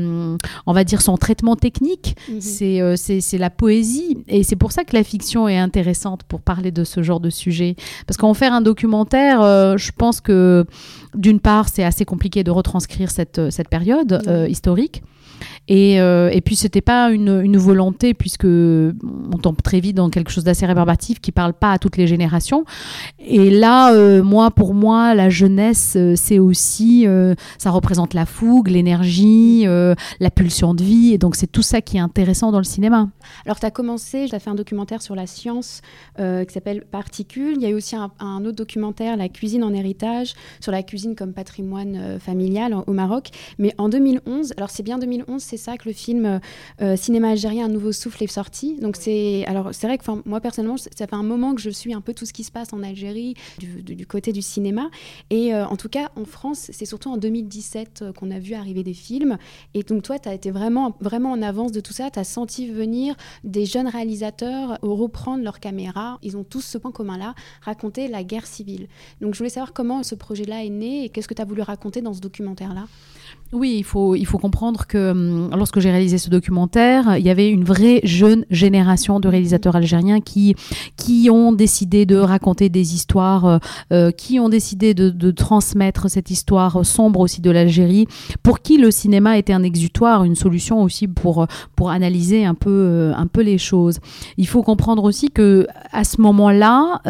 on 0.66 0.74
va 0.74 0.84
dire 0.84 1.01
son 1.01 1.18
traitement 1.18 1.56
technique. 1.56 2.16
Mhm. 2.30 2.42
C'est 2.42 2.81
c'est 2.95 3.38
la 3.38 3.50
poésie. 3.50 4.24
Et 4.27 4.44
c'est 4.44 4.56
pour 4.56 4.71
ça 4.71 4.83
que 4.83 4.95
la 4.95 5.03
fiction 5.03 5.47
est 5.47 5.57
intéressante 5.57 6.24
pour 6.24 6.41
parler 6.41 6.71
de 6.71 6.83
ce 6.83 7.01
genre 7.03 7.19
de 7.19 7.30
sujet. 7.30 7.75
Parce 8.07 8.18
qu'en 8.18 8.33
faire 8.33 8.53
un 8.53 8.62
documentaire, 8.62 9.41
euh, 9.41 9.77
je 9.77 9.91
pense 9.91 10.21
que 10.21 10.65
d'une 11.15 11.39
part, 11.39 11.69
c'est 11.69 11.83
assez 11.83 12.06
compliqué 12.06 12.44
de 12.44 12.51
retranscrire 12.51 13.12
cette, 13.12 13.51
cette 13.51 13.69
période 13.69 14.21
euh, 14.27 14.47
historique. 14.47 15.03
Et, 15.68 16.01
euh, 16.01 16.30
et 16.31 16.42
puis, 16.42 16.56
c'était 16.56 16.81
pas 16.81 17.10
une, 17.12 17.57
volonté, 17.57 18.13
puisque 18.13 18.45
on 18.45 19.38
tombe 19.42 19.62
très 19.62 19.80
vite 19.80 19.95
dans 19.95 20.10
quelque 20.10 20.31
chose 20.31 20.44
d'assez 20.44 20.66
rébarbatif 20.66 21.19
qui 21.22 21.31
parle 21.31 21.54
pas 21.54 21.72
à 21.72 21.78
toutes 21.78 21.98
les 21.98 22.07
générations. 22.07 22.66
Et 23.19 23.50
là, 23.50 23.94
euh, 23.94 24.24
moi, 24.24 24.51
pour 24.51 24.74
moi, 24.74 25.13
la 25.13 25.30
jeunesse, 25.30 25.94
euh, 25.95 26.16
c'est 26.16 26.40
aussi, 26.40 27.06
ça 27.57 27.72
représente 27.72 28.13
la 28.13 28.25
fougue, 28.25 28.69
l'énergie, 28.69 29.66
la 29.66 30.31
pulsion 30.31 30.74
de 30.74 30.84
vie. 30.84 31.13
Et 31.13 31.18
donc, 31.18 31.36
c'est 31.36 31.51
tout 31.51 31.62
ça 31.62 31.81
qui 31.81 31.98
est 31.98 32.01
intéressant 32.01 32.51
dans 32.51 32.57
le 32.57 32.63
cinéma. 32.63 33.10
Alors, 33.46 33.60
tu 33.60 33.66
as 33.66 33.72
commencé, 33.72 34.25
tu 34.28 34.36
as 34.36 34.39
fait 34.39 34.50
un 34.50 34.56
documentaire 34.56 35.01
sur 35.01 35.16
la 35.16 35.28
science 35.28 35.81
qui 36.18 36.54
s'appelle 36.54 36.84
Particules. 36.89 37.54
Il 37.56 37.62
y 37.62 37.66
a 37.66 37.69
eu 37.69 37.75
aussi 37.75 37.96
un, 37.96 38.46
autre 38.46 38.56
documentaire, 38.56 39.18
La 39.18 39.30
cuisine 39.30 39.63
en 39.63 39.74
héritage, 39.74 40.34
sur 40.60 40.72
la 40.72 40.84
cuisine 40.84 41.16
comme 41.16 41.34
patrimoine 41.34 42.19
familial 42.19 42.75
au 42.88 42.94
Maroc. 42.94 43.30
Mais 43.60 43.74
en 43.78 43.89
2011, 43.89 44.54
alors 44.57 44.69
c'est 44.69 44.84
bien 44.84 44.98
2011, 44.98 45.32
c'est 45.39 45.57
ça 45.57 45.77
que 45.77 45.88
le 45.88 45.94
film 45.94 46.39
euh, 46.81 46.95
Cinéma 46.95 47.30
algérien, 47.30 47.65
un 47.65 47.69
nouveau 47.69 47.91
souffle 47.91 48.24
est 48.24 48.27
sorti. 48.27 48.77
Donc 48.80 48.95
c'est 48.95 49.45
alors 49.45 49.69
c'est 49.74 49.88
vrai 49.88 49.97
que 49.97 50.03
moi 50.25 50.41
personnellement, 50.41 50.77
ça 50.77 51.07
fait 51.07 51.13
un 51.13 51.24
moment 51.24 51.56
que 51.56 51.62
je 51.62 51.69
suis 51.69 51.94
un 51.94 52.01
peu 52.01 52.13
tout 52.13 52.25
ce 52.25 52.33
qui 52.33 52.44
se 52.44 52.51
passe 52.51 52.74
en 52.74 52.83
Algérie 52.83 53.35
du, 53.59 54.06
côté 54.06 54.31
du 54.31 54.41
cinéma. 54.41 54.89
Et 55.30 55.53
euh, 55.53 55.65
en 55.65 55.75
tout 55.75 55.89
cas, 55.89 56.12
en 56.15 56.25
France, 56.25 56.69
c'est 56.71 56.85
surtout 56.85 57.09
en 57.09 57.18
2017 57.18 58.01
euh, 58.01 58.13
qu'on 58.13 58.31
a 58.31 58.39
vu 58.39 58.53
arriver 58.53 58.83
des 58.83 58.94
films. 58.94 59.38
Et 59.74 59.83
donc 59.83 60.03
toi, 60.03 60.19
tu 60.19 60.30
as 60.30 60.33
été 60.33 60.51
vraiment, 60.51 60.95
vraiment 61.00 61.31
en 61.31 61.41
avance 61.41 61.71
de 61.71 61.79
tout 61.79 61.94
ça. 61.94 62.09
Tu 62.09 62.19
as 62.19 62.24
senti 62.24 62.69
venir 62.69 63.15
des 63.43 63.65
jeunes 63.65 63.88
réalisateurs 63.88 64.79
reprendre 64.81 65.43
leur 65.43 65.60
caméra. 65.60 66.19
Ils 66.22 66.38
ont 66.38 66.43
tous 66.43 66.62
ce 66.62 66.77
point 66.77 66.91
commun-là, 66.91 67.36
raconter 67.62 68.08
la 68.08 68.24
guerre 68.24 68.48
civile. 68.48 68.88
Donc 69.22 69.34
je 69.34 69.39
voulais 69.39 69.50
savoir 69.50 69.74
comment 69.74 70.03
ce 70.03 70.15
projet-là 70.15 70.63
est 70.63 70.69
né 70.69 71.05
et 71.05 71.10
qu'est-ce 71.10 71.27
que 71.27 71.34
tu 71.34 71.41
as 71.41 71.46
voulu 71.46 71.62
raconter 71.62 72.01
dans 72.01 72.13
ce 72.13 72.22
documentaire-là? 72.22 72.88
Oui, 73.54 73.75
il 73.78 73.84
faut, 73.84 74.16
il 74.16 74.25
faut 74.25 74.40
comprendre 74.40 74.88
que 74.88 75.12
hum, 75.12 75.50
lorsque 75.56 75.80
j'ai 75.80 75.92
réalisé 75.92 76.18
ce 76.18 76.30
documentaire, 76.30 77.18
il 77.18 77.25
y 77.25 77.30
avait 77.30 77.50
une 77.50 77.63
vraie 77.63 78.02
jeune 78.04 78.46
génération 78.50 79.20
de 79.20 79.28
réalisateurs 79.28 79.75
algériens 79.75 80.22
qui, 80.22 80.56
qui 80.98 81.30
ont 81.30 81.52
décidé 81.52 82.08
de 82.08 82.18
raconter 82.18 82.70
des 82.70 82.96
histoires, 82.96 83.46
euh, 83.46 83.58
euh, 83.92 84.12
qui 84.12 84.40
ont 84.40 84.50
décidé 84.50 84.96
de, 84.96 85.12
de, 85.12 85.30
transmettre 85.30 86.10
cette 86.10 86.32
histoire 86.32 86.84
sombre 86.84 87.20
aussi 87.20 87.42
de 87.42 87.52
l'Algérie, 87.52 88.08
pour 88.42 88.62
qui 88.62 88.78
le 88.78 88.90
cinéma 88.90 89.38
était 89.38 89.54
un 89.54 89.63
exutoire, 89.63 90.24
une 90.24 90.36
solution 90.36 90.82
aussi 90.82 91.08
pour, 91.08 91.46
pour 91.75 91.92
analyser 91.92 92.46
un 92.46 92.56
peu, 92.56 92.72
euh, 92.72 93.13
un 93.16 93.28
peu 93.28 93.42
les 93.42 93.60
choses. 93.60 94.00
Il 94.38 94.48
faut 94.48 94.63
comprendre 94.63 95.04
aussi 95.04 95.30
que 95.30 95.68
à 95.92 96.04
ce 96.04 96.20
moment-là, 96.22 97.02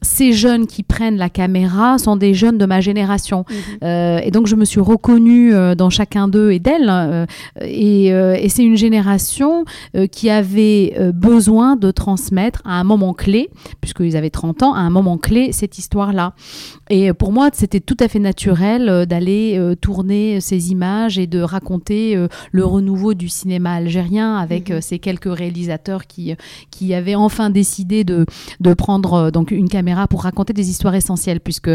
ces 0.00 0.32
jeunes 0.32 0.66
qui 0.66 0.82
prennent 0.82 1.18
la 1.18 1.28
caméra 1.28 1.98
sont 1.98 2.16
des 2.16 2.32
jeunes 2.32 2.56
de 2.56 2.66
ma 2.66 2.80
génération. 2.80 3.44
Mhm. 3.48 3.88
et 4.24 4.30
donc 4.30 4.46
je 4.46 4.56
me 4.56 4.64
suis 4.64 4.80
reconnue 4.98 5.54
euh, 5.54 5.76
dans 5.76 5.90
chacun 5.90 6.26
d'eux 6.26 6.50
et 6.50 6.58
d'elle. 6.58 6.88
Euh, 6.90 7.24
euh, 7.62 8.36
et, 8.38 8.48
c'est 8.48 8.64
une 8.64 8.76
génération 8.76 9.64
qui 10.10 10.30
avait 10.30 10.94
besoin 11.14 11.76
de 11.76 11.90
transmettre 11.90 12.60
à 12.64 12.80
un 12.80 12.84
moment 12.84 13.14
clé, 13.14 13.50
puisqu'ils 13.80 14.16
avaient 14.16 14.30
30 14.30 14.62
ans, 14.62 14.74
à 14.74 14.80
un 14.80 14.90
moment 14.90 15.16
clé, 15.18 15.52
cette 15.52 15.78
histoire-là. 15.78 16.32
Et 16.90 17.12
pour 17.12 17.32
moi, 17.32 17.50
c'était 17.52 17.80
tout 17.80 17.96
à 18.00 18.08
fait 18.08 18.18
naturel 18.18 19.06
d'aller 19.06 19.74
tourner 19.80 20.40
ces 20.40 20.70
images 20.70 21.18
et 21.18 21.26
de 21.26 21.40
raconter 21.40 22.16
le 22.52 22.64
renouveau 22.64 23.14
du 23.14 23.28
cinéma 23.28 23.72
algérien 23.72 24.36
avec 24.36 24.70
mhm. 24.70 24.80
ces 24.80 24.98
quelques 24.98 25.32
réalisateurs 25.32 26.06
qui, 26.06 26.34
qui 26.70 26.94
avaient 26.94 27.14
enfin 27.14 27.50
décidé 27.50 28.04
de, 28.04 28.26
de 28.60 28.74
prendre 28.74 29.30
donc 29.30 29.50
une 29.50 29.68
caméra 29.68 30.08
pour 30.08 30.22
raconter 30.22 30.52
des 30.52 30.70
histoires 30.70 30.94
essentielles, 30.94 31.40
puisque 31.40 31.70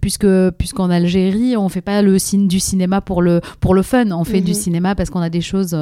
puisque 0.00 0.50
puisqu'en 0.58 0.90
Algérie, 0.90 1.56
on 1.56 1.68
fait 1.68 1.80
pas 1.80 2.02
le 2.02 2.16
du 2.46 2.60
cinéma 2.60 3.00
pour 3.00 3.22
le 3.22 3.40
pour 3.60 3.74
le 3.74 3.82
fun, 3.82 4.10
on 4.10 4.24
fait 4.24 4.40
du 4.40 4.52
mhm. 4.52 4.58
cinéma 4.58 4.94
parce 4.94 5.10
qu'on 5.10 5.20
a 5.20 5.30
des 5.30 5.40
choses 5.40 5.76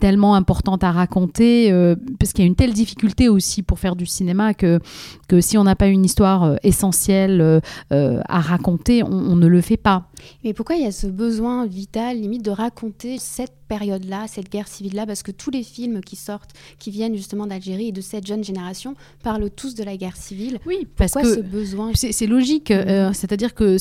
tellement 0.00 0.34
importantes 0.34 0.82
à 0.84 0.92
raconter, 0.92 1.70
parce 2.18 2.32
qu'il 2.32 2.44
y 2.44 2.46
a 2.46 2.48
une 2.48 2.56
telle 2.56 2.72
difficulté 2.72 3.28
aussi 3.28 3.62
pour 3.62 3.78
faire 3.78 3.96
du 3.96 4.06
cinéma 4.06 4.54
que, 4.54 4.80
que 5.28 5.40
si 5.40 5.58
on 5.58 5.64
n'a 5.64 5.76
pas 5.76 5.86
une 5.86 6.04
histoire 6.04 6.44
euh, 6.44 6.56
essentielle 6.62 7.60
euh, 7.92 8.13
euh, 8.14 8.20
à 8.28 8.40
raconter, 8.40 9.02
on, 9.02 9.36
ne 9.36 9.46
le 9.46 9.60
fait 9.60 9.76
pas. 9.76 10.08
Mais 10.42 10.52
pourquoi 10.52 10.76
il 10.76 10.82
y 10.82 10.86
a 10.86 10.92
ce 10.92 11.06
besoin 11.06 11.66
vital, 11.66 12.18
limite, 12.18 12.44
de 12.44 12.50
raconter 12.50 13.18
cette 13.18 13.54
période-là, 13.68 14.26
cette 14.28 14.50
guerre 14.50 14.68
civile-là? 14.68 15.06
Parce 15.06 15.22
que 15.22 15.30
tous 15.30 15.50
les 15.50 15.62
films 15.62 16.00
qui 16.00 16.16
sortent, 16.16 16.50
qui 16.78 16.90
viennent 16.90 17.16
justement 17.16 17.46
d'Algérie 17.46 17.88
et 17.88 17.92
de 17.92 18.00
cette 18.00 18.26
jeune 18.26 18.44
génération, 18.44 18.94
parlent 19.22 19.50
tous 19.50 19.74
de 19.74 19.84
la 19.84 19.96
guerre 19.96 20.16
civile. 20.16 20.58
Oui, 20.66 20.86
parce 20.96 21.12
que 21.12 21.34
ce 21.34 21.40
besoin? 21.40 21.92
C'est 21.94 22.26
logique, 22.26 22.70
mm. 22.70 23.12
c'est-à-dire 23.12 23.54
que 23.54 23.76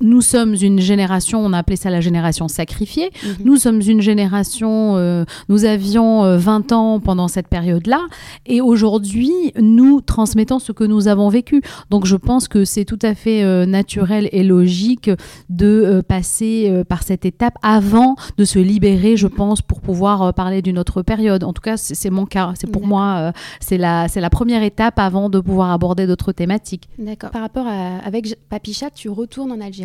nous 0.00 0.20
sommes 0.20 0.54
une 0.60 0.80
génération, 0.80 1.40
on 1.44 1.52
a 1.52 1.58
appelé 1.58 1.76
ça 1.76 1.90
la 1.90 2.00
génération 2.00 2.48
sacrifiée. 2.48 3.10
Mhm. 3.22 3.34
Nous 3.44 3.56
sommes 3.56 3.80
une 3.80 4.00
génération, 4.00 4.96
euh, 4.96 5.24
nous 5.48 5.64
avions 5.64 6.36
20 6.36 6.72
euh, 6.72 6.74
ans 6.74 7.00
pendant 7.00 7.28
cette 7.28 7.48
période-là, 7.48 8.00
et 8.46 8.60
aujourd'hui, 8.60 9.32
nous 9.60 10.00
transmettons 10.00 10.58
ce 10.58 10.72
que 10.72 10.84
nous 10.84 11.08
avons 11.08 11.28
vécu. 11.28 11.62
Donc 11.90 12.06
je 12.06 12.16
pense 12.16 12.48
que 12.48 12.64
c'est 12.64 12.84
tout 12.84 12.98
à 13.02 13.14
fait 13.14 13.42
euh, 13.42 13.66
naturel 13.66 14.28
et 14.32 14.42
logique 14.42 15.10
de 15.48 16.02
passer 16.06 16.82
par 16.88 17.02
cette 17.02 17.24
étape 17.24 17.54
avant 17.62 18.16
de 18.36 18.44
se 18.44 18.58
libérer, 18.58 19.16
je 19.16 19.26
pense, 19.26 19.62
pour 19.62 19.80
pouvoir 19.80 20.34
parler 20.34 20.62
d'une 20.62 20.78
autre 20.78 21.02
période. 21.02 21.44
En 21.44 21.52
tout 21.52 21.62
cas, 21.62 21.76
c'est 21.76 22.10
mon 22.10 22.26
cas. 22.26 22.52
C'est 22.56 22.70
pour 22.70 22.86
moi, 22.86 23.32
c'est 23.60 23.78
la, 23.78 24.06
la 24.14 24.30
première 24.30 24.62
étape 24.62 24.98
avant 24.98 25.28
de 25.28 25.40
pouvoir 25.40 25.70
aborder 25.70 26.06
d'autres 26.06 26.32
thématiques. 26.32 26.88
D'accord. 26.98 27.30
Par 27.30 27.42
rapport 27.42 27.66
à, 27.66 27.98
avec 28.04 28.36
Papicha, 28.48 28.90
tu 28.90 29.08
retournes 29.08 29.52
en 29.52 29.60
Algérie 29.60 29.83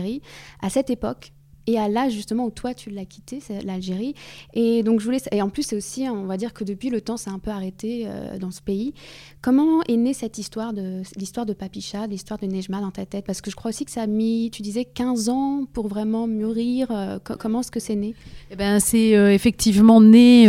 à 0.61 0.69
cette 0.69 0.89
époque 0.89 1.33
et 1.69 1.77
à 1.77 1.87
l'âge 1.87 2.13
justement 2.13 2.45
où 2.45 2.51
toi 2.51 2.73
tu 2.73 2.89
l'as 2.89 3.05
quitté, 3.05 3.39
l'Algérie. 3.63 4.15
Et 4.53 4.81
donc 4.83 4.99
je 4.99 5.05
voulais, 5.05 5.19
et 5.31 5.41
en 5.41 5.49
plus 5.49 5.63
c'est 5.63 5.75
aussi, 5.75 6.07
on 6.09 6.25
va 6.25 6.37
dire 6.37 6.53
que 6.53 6.63
depuis 6.63 6.89
le 6.89 7.01
temps 7.01 7.17
s'est 7.17 7.29
un 7.29 7.39
peu 7.39 7.51
arrêté 7.51 8.05
euh, 8.07 8.37
dans 8.39 8.51
ce 8.51 8.61
pays. 8.61 8.93
Comment 9.41 9.81
est 9.87 9.95
née 9.95 10.13
cette 10.13 10.37
histoire 10.37 10.73
de 10.73 11.03
l'histoire 11.15 11.45
de 11.45 11.53
Papicha, 11.53 12.07
l'histoire 12.07 12.39
de 12.39 12.47
Nejma 12.47 12.81
dans 12.81 12.91
ta 12.91 13.05
tête? 13.05 13.25
Parce 13.25 13.41
que 13.41 13.51
je 13.51 13.55
crois 13.55 13.69
aussi 13.69 13.85
que 13.85 13.91
ça 13.91 14.01
a 14.01 14.07
mis, 14.07 14.49
tu 14.51 14.61
disais 14.63 14.83
15 14.83 15.29
ans 15.29 15.65
pour 15.71 15.87
vraiment 15.87 16.25
mûrir. 16.27 16.87
Euh, 16.89 17.19
comment 17.19 17.59
est-ce 17.61 17.71
que 17.71 17.79
c'est 17.79 17.95
né? 17.95 18.15
Eh 18.51 18.55
ben 18.55 18.79
c'est 18.79 19.15
euh, 19.15 19.31
effectivement 19.31 20.01
né 20.01 20.47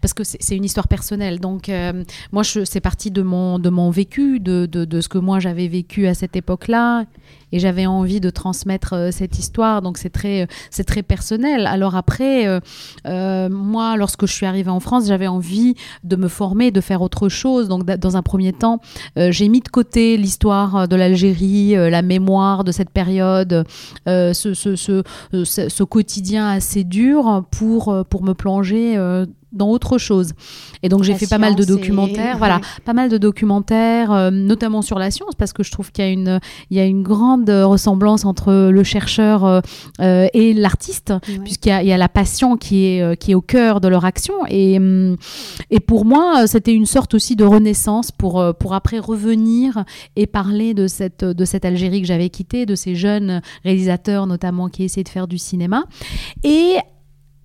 parce 0.00 0.14
que 0.14 0.24
c'est 0.24 0.56
une 0.56 0.64
histoire 0.64 0.88
personnelle. 0.88 1.38
Donc 1.38 1.70
moi 2.32 2.42
c'est 2.42 2.80
parti 2.80 3.10
de 3.10 3.22
mon 3.22 3.58
de 3.58 3.70
mon 3.70 3.90
vécu, 3.90 4.40
de, 4.40 4.66
de, 4.66 4.84
de 4.84 5.00
ce 5.00 5.08
que 5.08 5.18
moi 5.18 5.38
j'avais 5.38 5.68
vécu 5.68 6.06
à 6.06 6.14
cette 6.14 6.34
époque-là 6.34 7.06
et 7.52 7.58
j'avais 7.58 7.86
envie 7.86 8.20
de 8.20 8.30
transmettre 8.30 8.94
euh, 8.94 9.10
cette 9.10 9.38
histoire. 9.38 9.82
Donc 9.82 9.98
c'est 9.98 10.10
très, 10.10 10.42
euh, 10.42 10.46
c'est 10.70 10.84
très 10.84 11.02
personnel. 11.02 11.66
Alors 11.66 11.96
après, 11.96 12.46
euh, 13.06 13.48
moi, 13.48 13.96
lorsque 13.96 14.26
je 14.26 14.32
suis 14.32 14.46
arrivée 14.46 14.70
en 14.70 14.80
France, 14.80 15.06
j'avais 15.06 15.26
envie 15.26 15.74
de 16.04 16.16
me 16.16 16.28
former, 16.28 16.70
de 16.70 16.80
faire 16.80 17.02
autre 17.02 17.28
chose. 17.28 17.68
Donc 17.68 17.84
dans 17.84 18.16
un 18.16 18.22
premier 18.22 18.52
temps, 18.52 18.80
j'ai 19.16 19.48
mis 19.48 19.60
de 19.60 19.68
côté 19.68 20.16
l'histoire 20.16 20.88
de 20.88 20.96
l'Algérie, 20.96 21.72
la 21.74 22.02
mémoire 22.02 22.64
de 22.64 22.72
cette 22.72 22.90
période, 22.90 23.64
ce, 24.06 24.32
ce, 24.32 24.76
ce, 24.76 25.02
ce, 25.44 25.82
quotidien 25.84 26.48
assez 26.48 26.84
dur 26.84 27.44
pour, 27.50 28.04
pour 28.08 28.22
me 28.22 28.34
plonger 28.34 28.96
dans 29.52 29.68
autre 29.68 29.98
chose. 29.98 30.32
Et 30.82 30.88
donc 30.88 31.02
j'ai 31.02 31.14
fait 31.14 31.26
pas 31.26 31.38
mal 31.38 31.54
de 31.54 31.64
documentaires, 31.64 32.38
voilà, 32.38 32.60
pas 32.84 32.92
mal 32.92 33.08
de 33.08 33.18
documentaires, 33.18 34.12
euh, 34.12 34.30
notamment 34.30 34.82
sur 34.82 34.98
la 34.98 35.10
science, 35.10 35.34
parce 35.36 35.52
que 35.52 35.62
je 35.62 35.70
trouve 35.70 35.92
qu'il 35.92 36.04
y 36.04 36.08
a 36.08 36.10
une, 36.10 36.40
il 36.70 36.76
y 36.76 36.80
a 36.80 36.84
une 36.84 37.02
grande 37.02 37.50
ressemblance 37.50 38.24
entre 38.24 38.70
le 38.70 38.84
chercheur 38.84 39.44
euh, 39.44 39.60
euh, 40.00 40.28
et 40.32 40.52
l'artiste, 40.52 41.12
puisqu'il 41.44 41.82
y 41.82 41.90
y 41.90 41.92
a 41.92 41.98
la 41.98 42.08
passion 42.08 42.56
qui 42.56 42.84
est, 42.84 43.16
qui 43.18 43.32
est 43.32 43.34
au 43.34 43.40
cœur 43.40 43.80
de 43.80 43.88
leur 43.88 44.04
action. 44.04 44.34
Et, 44.48 44.78
et 45.70 45.80
pour 45.80 46.04
moi, 46.04 46.46
c'était 46.46 46.72
une 46.72 46.86
sorte 46.86 47.14
aussi 47.14 47.34
de 47.34 47.44
renaissance 47.44 48.12
pour, 48.12 48.44
pour 48.60 48.74
après 48.74 49.00
revenir 49.00 49.84
et 50.14 50.26
parler 50.26 50.72
de 50.72 50.86
cette, 50.86 51.24
de 51.24 51.44
cette 51.44 51.64
Algérie 51.64 52.00
que 52.00 52.06
j'avais 52.06 52.28
quittée, 52.28 52.64
de 52.64 52.76
ces 52.76 52.94
jeunes 52.94 53.42
réalisateurs 53.64 54.26
notamment 54.26 54.68
qui 54.68 54.84
essaient 54.84 55.02
de 55.02 55.08
faire 55.08 55.26
du 55.26 55.38
cinéma. 55.38 55.84
Et 56.42 56.76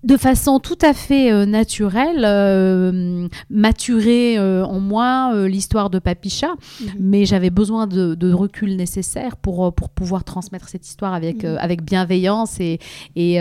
de 0.06 0.16
façon 0.16 0.60
tout 0.60 0.78
à 0.82 0.94
fait 0.94 1.32
euh, 1.32 1.46
naturelle, 1.46 2.22
euh, 2.24 3.26
maturer 3.50 4.38
euh, 4.38 4.64
en 4.64 4.78
moi 4.78 5.32
l'histoire 5.48 5.90
de 5.90 5.98
Papicha, 5.98 6.54
mhm. 6.80 6.90
mais 7.00 7.26
j'avais 7.26 7.50
besoin 7.50 7.86
de, 7.88 8.32
recul 8.32 8.76
nécessaire 8.76 9.36
pour, 9.36 9.72
pour 9.74 9.88
pouvoir 9.88 10.22
transmettre 10.22 10.68
cette 10.68 10.86
histoire 10.86 11.12
avec, 11.12 11.42
mhm. 11.42 11.56
avec 11.58 11.82
bienveillance 11.82 12.60
et, 12.60 12.78
et, 13.16 13.36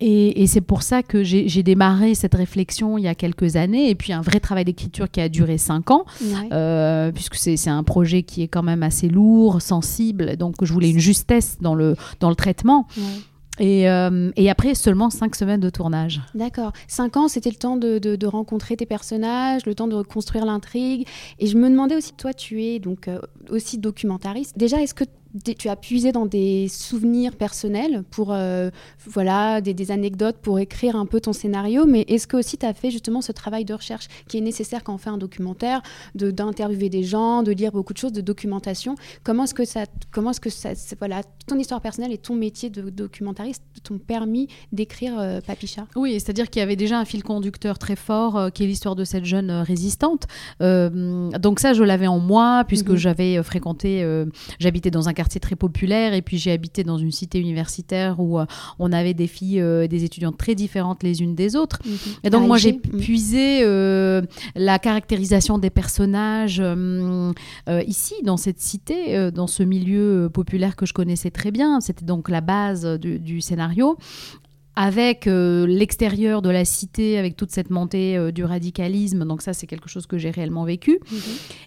et, 0.00 0.46
c'est 0.46 0.60
pour 0.60 0.82
ça 0.82 1.02
que 1.02 1.24
j'ai 1.24 1.62
démarré 1.62 2.14
cette 2.14 2.34
réflexion 2.34 2.98
il 2.98 3.04
y 3.04 3.08
a 3.08 3.14
quelques 3.14 3.56
années, 3.56 3.88
et 3.88 3.94
puis 3.94 4.12
un 4.12 4.20
vrai 4.20 4.40
travail 4.40 4.64
d'écriture 4.64 5.10
qui 5.10 5.20
a 5.20 5.28
duré 5.28 5.58
cinq 5.58 5.90
ans, 5.90 6.04
puisque 7.14 7.34
c'est 7.34 7.70
un 7.70 7.82
projet 7.82 8.22
qui 8.22 8.42
est 8.42 8.48
quand 8.48 8.62
même 8.62 8.82
assez 8.82 9.08
lourd, 9.08 9.62
sensible, 9.62 10.36
donc 10.36 10.56
je 10.62 10.72
voulais 10.72 10.90
une 10.90 11.00
justesse 11.00 11.56
dans 11.60 11.74
le, 11.74 11.96
dans 12.20 12.28
le 12.28 12.36
traitement. 12.36 12.86
Et, 13.58 13.88
euh, 13.88 14.30
et, 14.36 14.50
après, 14.50 14.74
seulement 14.74 15.10
cinq 15.10 15.34
semaines 15.34 15.60
de 15.60 15.70
tournage. 15.70 16.20
D'accord. 16.34 16.72
Cinq 16.86 17.16
ans, 17.16 17.28
c'était 17.28 17.50
le 17.50 17.56
temps 17.56 17.76
de, 17.76 17.98
de, 17.98 18.26
rencontrer 18.26 18.76
tes 18.76 18.86
personnages, 18.86 19.66
le 19.66 19.74
temps 19.74 19.88
de 19.88 19.94
reconstruire 19.94 20.44
l'intrigue. 20.44 21.06
Et 21.38 21.46
je 21.46 21.56
me 21.56 21.68
demandais 21.68 21.96
aussi, 21.96 22.12
toi, 22.12 22.32
tu 22.32 22.62
es 22.62 22.78
donc 22.78 23.08
euh, 23.08 23.18
aussi 23.50 23.78
documentariste. 23.78 24.56
Déjà, 24.58 24.80
est-ce 24.80 24.94
que 24.94 25.04
tu 25.42 25.68
as 25.68 25.76
puisé 25.76 26.12
dans 26.12 26.26
des 26.26 26.68
souvenirs 26.68 27.36
personnels 27.36 28.02
pour 28.10 28.32
euh, 28.32 28.70
voilà 29.06 29.60
des, 29.60 29.90
anecdotes 29.90 30.36
pour 30.36 30.58
écrire 30.58 30.96
un 30.96 31.06
peu 31.06 31.20
ton 31.20 31.32
scénario 31.32 31.86
mais 31.86 32.02
est-ce 32.08 32.26
que 32.26 32.36
aussi 32.36 32.58
tu 32.58 32.66
as 32.66 32.74
fait 32.74 32.90
justement 32.90 33.20
ce 33.20 33.32
travail 33.32 33.64
de 33.64 33.74
recherche 33.74 34.08
qui 34.26 34.38
est 34.38 34.40
nécessaire 34.40 34.84
quand 34.84 34.94
on 34.94 34.98
fait 34.98 35.10
un 35.10 35.18
documentaire 35.18 35.82
de 36.14 36.30
d'interviewer 36.30 36.88
des 36.88 37.02
gens 37.02 37.42
de 37.42 37.52
lire 37.52 37.72
beaucoup 37.72 37.92
de 37.92 37.98
choses 37.98 38.12
de 38.12 38.20
documentation? 38.20 38.96
Comment 39.22 39.44
est-ce 39.44 39.54
que 39.54 39.64
ça 39.64 39.84
comment 40.10 40.30
est-ce 40.30 40.40
que 40.40 40.50
ça 40.50 40.70
voilà 40.98 41.22
ton 41.46 41.58
histoire 41.58 41.80
personnelle 41.80 42.12
et 42.12 42.18
ton 42.18 42.34
métier 42.34 42.70
de 42.70 42.90
documentariste 42.90 43.62
t'ont 43.82 43.98
permis 43.98 44.48
d'écrire 44.72 45.18
euh, 45.18 45.40
Papicha? 45.40 45.86
Oui 45.96 46.14
c'est-à-dire 46.14 46.50
qu'il 46.50 46.60
y 46.60 46.62
avait 46.62 46.76
déjà 46.76 46.98
un 46.98 47.04
fil 47.04 47.22
conducteur 47.22 47.78
très 47.78 47.96
fort 47.96 48.36
euh, 48.36 48.50
qui 48.50 48.64
est 48.64 48.66
l'histoire 48.66 48.96
de 48.96 49.04
cette 49.04 49.24
jeune 49.24 49.50
résistante. 49.50 50.26
Donc 50.60 51.60
ça 51.60 51.72
je 51.72 51.82
l'avais 51.82 52.06
en 52.06 52.18
moi 52.18 52.64
puisque 52.66 52.90
mhm. 52.90 52.96
j'avais 52.96 53.42
fréquenté 53.42 54.04
j'habitais 54.58 54.90
dans 54.90 55.08
un 55.08 55.12
quartier 55.12 55.27
très 55.36 55.56
populaire 55.56 56.14
et 56.14 56.22
puis 56.22 56.38
j'ai 56.38 56.50
habité 56.50 56.84
dans 56.84 56.98
une 56.98 57.12
cité 57.12 57.38
universitaire 57.38 58.20
où 58.20 58.38
euh, 58.38 58.46
on 58.78 58.92
avait 58.92 59.14
des 59.14 59.26
filles, 59.26 59.60
euh, 59.60 59.86
des 59.86 60.04
étudiantes 60.04 60.38
très 60.38 60.54
différentes 60.54 61.02
les 61.02 61.22
unes 61.22 61.34
des 61.34 61.54
autres. 61.56 61.80
Mhm. 61.84 61.96
Et 62.24 62.30
donc 62.30 62.46
moi 62.46 62.56
j'ai 62.56 62.72
puisé 62.72 63.60
euh, 63.62 64.22
la 64.54 64.78
caractérisation 64.78 65.58
des 65.58 65.70
personnages 65.70 66.62
ici 67.86 68.14
dans 68.24 68.36
cette 68.36 68.60
cité, 68.60 69.30
dans 69.30 69.46
ce 69.46 69.62
milieu 69.62 70.30
populaire 70.32 70.76
que 70.76 70.86
je 70.86 70.92
connaissais 70.92 71.30
très 71.30 71.50
bien. 71.50 71.80
C'était 71.80 72.04
donc 72.04 72.28
la 72.28 72.40
base 72.40 72.84
du 72.98 73.40
scénario 73.40 73.98
avec 74.80 75.26
euh, 75.26 75.66
l'extérieur 75.66 76.40
de 76.40 76.50
la 76.50 76.64
cité, 76.64 77.18
avec 77.18 77.36
toute 77.36 77.50
cette 77.50 77.68
montée 77.68 78.16
euh, 78.16 78.30
du 78.30 78.44
radicalisme. 78.44 79.24
Donc 79.24 79.42
ça, 79.42 79.52
c'est 79.52 79.66
quelque 79.66 79.88
chose 79.88 80.06
que 80.06 80.18
j'ai 80.18 80.30
réellement 80.30 80.62
vécu. 80.62 81.00
Mhm. 81.10 81.18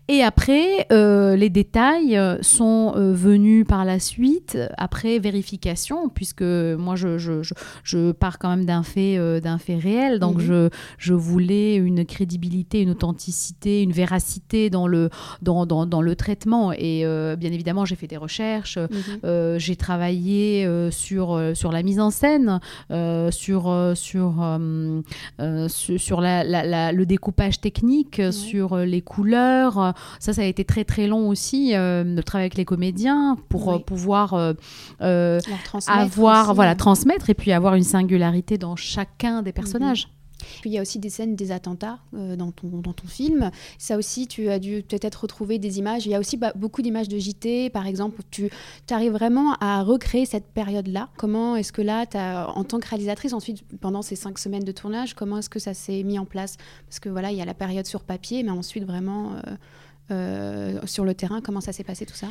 Et 0.07 0.23
après, 0.23 0.87
euh, 0.93 1.35
les 1.35 1.49
détails 1.49 2.17
sont 2.41 2.93
venus 2.95 3.65
par 3.67 3.83
la 3.83 3.99
suite, 3.99 4.57
après 4.77 5.19
vérification, 5.19 6.07
puisque 6.07 6.41
moi, 6.41 6.95
je, 6.95 7.17
je, 7.17 7.41
je, 7.83 8.13
pars 8.13 8.39
quand 8.39 8.49
même 8.49 8.63
d'un 8.63 8.83
fait, 8.83 9.41
d'un 9.41 9.57
fait 9.57 9.75
réel. 9.75 10.19
Donc 10.19 10.37
mhm. 10.37 10.69
je, 10.97 11.13
voulais 11.13 11.75
une 11.75 12.05
crédibilité, 12.05 12.81
une 12.81 12.91
authenticité, 12.91 13.81
une 13.81 13.91
véracité 13.91 14.69
dans 14.69 14.87
le, 14.87 15.09
dans, 15.41 15.65
dans, 15.65 15.85
dans 15.85 16.01
le 16.01 16.15
traitement. 16.15 16.71
Et 16.71 17.05
bien 17.37 17.51
évidemment, 17.51 17.83
j'ai 17.83 17.95
fait 17.95 18.07
des 18.07 18.17
recherches, 18.17 18.77
mhm. 18.77 19.57
j'ai 19.57 19.75
travaillé 19.75 20.67
sur, 20.91 21.51
sur 21.53 21.71
la 21.71 21.83
mise 21.83 21.99
en 21.99 22.09
scène. 22.09 22.59
Euh, 23.00 23.00
sur, 23.31 23.69
euh, 23.69 23.93
euh, 25.39 25.67
sur, 25.67 25.99
sur, 25.99 26.21
la, 26.21 26.91
le 26.91 27.05
découpage 27.05 27.61
technique, 27.61 28.21
sur 28.31 28.77
les 28.77 29.01
couleurs. 29.01 29.93
Ça, 30.19 30.33
ça 30.33 30.41
a 30.41 30.45
été 30.45 30.65
très 30.65 30.83
très 30.83 31.07
long 31.07 31.29
aussi 31.29 31.73
de 31.73 32.21
travailler 32.21 32.45
avec 32.45 32.57
les 32.57 32.65
comédiens 32.65 33.37
pour 33.49 33.83
pouvoir 33.83 34.55
avoir, 34.99 36.53
voilà, 36.53 36.75
transmettre 36.75 37.29
et 37.29 37.33
puis 37.33 37.51
avoir 37.51 37.75
une 37.75 37.83
singularité 37.83 38.57
dans 38.57 38.75
chacun 38.75 39.41
des 39.41 39.51
personnages. 39.51 40.07
Il 40.65 40.71
y 40.71 40.77
a 40.77 40.81
aussi 40.81 40.99
des 40.99 41.09
scènes 41.09 41.35
des 41.35 41.51
attentats 41.51 41.99
dans, 42.13 42.51
ton, 42.51 42.67
dans 42.67 42.93
ton 42.93 43.07
film. 43.07 43.51
Ça 43.77 43.97
aussi, 43.97 44.27
tu 44.27 44.49
as 44.49 44.59
dû 44.59 44.83
peut-être 44.83 45.21
retrouver 45.23 45.59
des 45.59 45.79
images. 45.79 46.05
Il 46.05 46.11
y 46.11 46.15
a 46.15 46.19
aussi 46.19 46.37
bah, 46.37 46.53
beaucoup 46.55 46.81
d'images 46.81 47.07
de 47.07 47.17
JT, 47.17 47.69
par 47.69 47.87
exemple, 47.87 48.21
tu 48.29 48.49
arrives 48.89 49.11
vraiment 49.11 49.53
à 49.59 49.83
recréer 49.83 50.25
cette 50.25 50.47
période-là. 50.47 51.09
Comment 51.17 51.55
est-ce 51.55 51.71
que 51.71 51.81
là, 51.81 52.05
en 52.55 52.63
tant 52.63 52.79
que 52.79 52.87
réalisatrice, 52.87 53.33
ensuite, 53.33 53.63
pendant 53.79 54.01
ces 54.01 54.15
cinq 54.15 54.39
semaines 54.39 54.63
de 54.63 54.71
tournage, 54.71 55.13
comment 55.13 55.37
est-ce 55.37 55.49
que 55.49 55.59
ça 55.59 55.73
s'est 55.73 56.03
mis 56.03 56.19
en 56.19 56.25
place? 56.25 56.57
Parce 56.87 56.99
que 56.99 57.09
voilà, 57.09 57.31
il 57.31 57.37
y 57.37 57.41
a 57.41 57.45
la 57.45 57.53
période 57.53 57.85
sur 57.85 58.03
papier, 58.03 58.43
mais 58.43 58.51
ensuite 58.51 58.85
vraiment... 58.85 59.33
Euh, 59.47 59.55
sur 60.85 61.05
le 61.05 61.13
terrain 61.13 61.41
Comment 61.41 61.61
ça 61.61 61.71
s'est 61.71 61.83
passé 61.83 62.05
tout 62.05 62.15
ça 62.15 62.27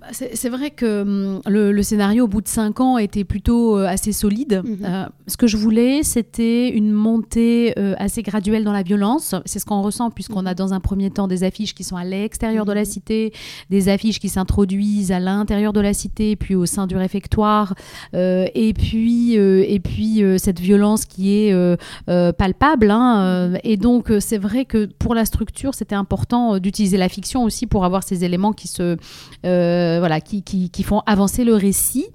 bah, 0.00 0.08
C'est 0.12 0.48
vrai 0.48 0.70
que 0.70 1.02
hum, 1.02 1.40
le, 1.46 1.82
scénario, 1.82 2.24
au 2.24 2.28
bout 2.28 2.40
de 2.40 2.48
cinq 2.48 2.80
ans, 2.80 2.98
était 2.98 3.24
plutôt 3.24 3.78
euh, 3.78 3.86
assez 3.86 4.12
solide. 4.12 4.62
Mhm. 4.64 4.78
Euh, 4.84 5.04
ce 5.26 5.36
que 5.36 5.46
je 5.46 5.56
voulais, 5.56 6.02
c'était 6.02 6.68
une 6.68 6.92
montée 6.92 7.74
assez 7.98 8.22
graduelle 8.22 8.64
dans 8.64 8.72
la 8.72 8.82
violence. 8.82 9.34
C'est 9.44 9.58
ce 9.58 9.64
qu'on 9.64 9.82
ressent, 9.82 10.10
puisqu'on 10.10 10.46
a 10.46 10.50
mhm. 10.50 10.56
dans 10.56 10.74
un 10.74 10.80
premier 10.80 11.10
temps 11.10 11.28
des 11.28 11.44
affiches 11.44 11.74
qui 11.74 11.84
sont 11.84 11.96
à 11.96 12.04
l'extérieur 12.04 12.64
de 12.64 12.72
la 12.72 12.80
mhm. 12.80 12.86
cité, 12.86 13.32
des 13.70 13.88
affiches 13.88 14.18
qui 14.18 14.28
s'introduisent 14.28 15.12
à 15.12 15.20
l'intérieur 15.20 15.72
de 15.72 15.80
la 15.80 15.94
cité, 15.94 16.36
puis 16.36 16.54
au 16.54 16.66
sein 16.66 16.86
du 16.86 16.96
réfectoire, 16.96 17.74
et 18.12 18.74
puis, 18.76 19.34
et 19.34 19.80
puis 19.80 20.22
cette 20.38 20.60
violence 20.60 21.04
qui 21.04 21.32
est 21.32 21.76
palpable. 22.06 22.90
Hein, 22.90 23.54
et 23.64 23.76
donc, 23.76 24.12
c'est 24.20 24.38
vrai 24.38 24.64
que 24.64 24.86
pour 24.98 25.14
la 25.14 25.24
structure, 25.24 25.74
c'était 25.74 25.94
important 25.94 26.58
d'utiliser 26.58 26.96
la 26.96 27.08
fiction 27.20 27.44
aussi 27.44 27.66
pour 27.66 27.84
avoir 27.84 28.02
ces 28.02 28.24
éléments 28.24 28.52
qui 28.52 28.66
se 28.66 28.96
euh, 29.44 29.96
voilà 29.98 30.20
qui, 30.20 30.42
qui, 30.42 30.82
font 30.82 31.00
avancer 31.06 31.44
le 31.44 31.54
récit. 31.54 32.06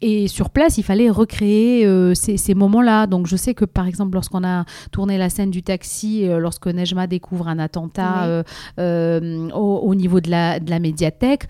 Et 0.00 0.28
sur 0.28 0.48
place 0.48 0.78
il 0.78 0.82
fallait 0.82 1.10
recréer 1.10 1.86
euh, 1.86 2.14
ces, 2.14 2.38
ces 2.38 2.54
moments-là. 2.54 3.06
Donc 3.06 3.26
je 3.26 3.36
sais 3.36 3.52
que 3.52 3.66
par 3.66 3.86
exemple 3.86 4.14
lorsqu'on 4.14 4.44
a 4.44 4.64
tourné 4.92 5.18
la 5.18 5.28
scène 5.28 5.50
du 5.50 5.62
taxi 5.62 6.26
euh, 6.26 6.38
lorsque 6.38 6.66
Nejma 6.66 7.06
découvre 7.06 7.48
un 7.48 7.58
attentat 7.58 8.42
au, 8.78 9.80
au, 9.90 9.94
niveau 9.94 10.20
de 10.20 10.30
la, 10.30 10.58
de 10.58 10.70
la 10.70 10.78
médiathèque 10.78 11.48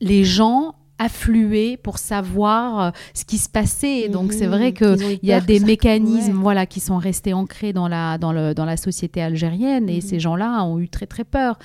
les 0.00 0.24
gens 0.24 0.74
affluer 1.00 1.78
pour 1.78 1.98
savoir 1.98 2.80
euh, 2.80 2.90
ce 3.14 3.24
qui 3.24 3.38
se 3.38 3.48
passait. 3.48 4.08
Donc 4.10 4.34
c'est 4.34 4.46
vrai 4.46 4.70
mhm. 4.70 4.96
qu'il 4.96 5.18
y 5.22 5.32
a 5.32 5.40
des 5.40 5.58
mécanismes 5.58 6.34
voilà, 6.34 6.66
qui 6.66 6.78
sont 6.78 6.98
restés 6.98 7.32
ancrés 7.32 7.72
dans 7.72 7.88
la, 7.88 8.18
dans 8.18 8.32
le, 8.32 8.54
dans 8.54 8.66
la 8.66 8.76
société 8.76 9.22
algérienne 9.22 9.88
et 9.88 9.96
mhm. 9.96 10.00
ces 10.02 10.20
gens-là 10.20 10.62
ont 10.64 10.78
eu 10.78 10.90
très 10.90 11.06
très 11.06 11.24
peur. 11.24 11.58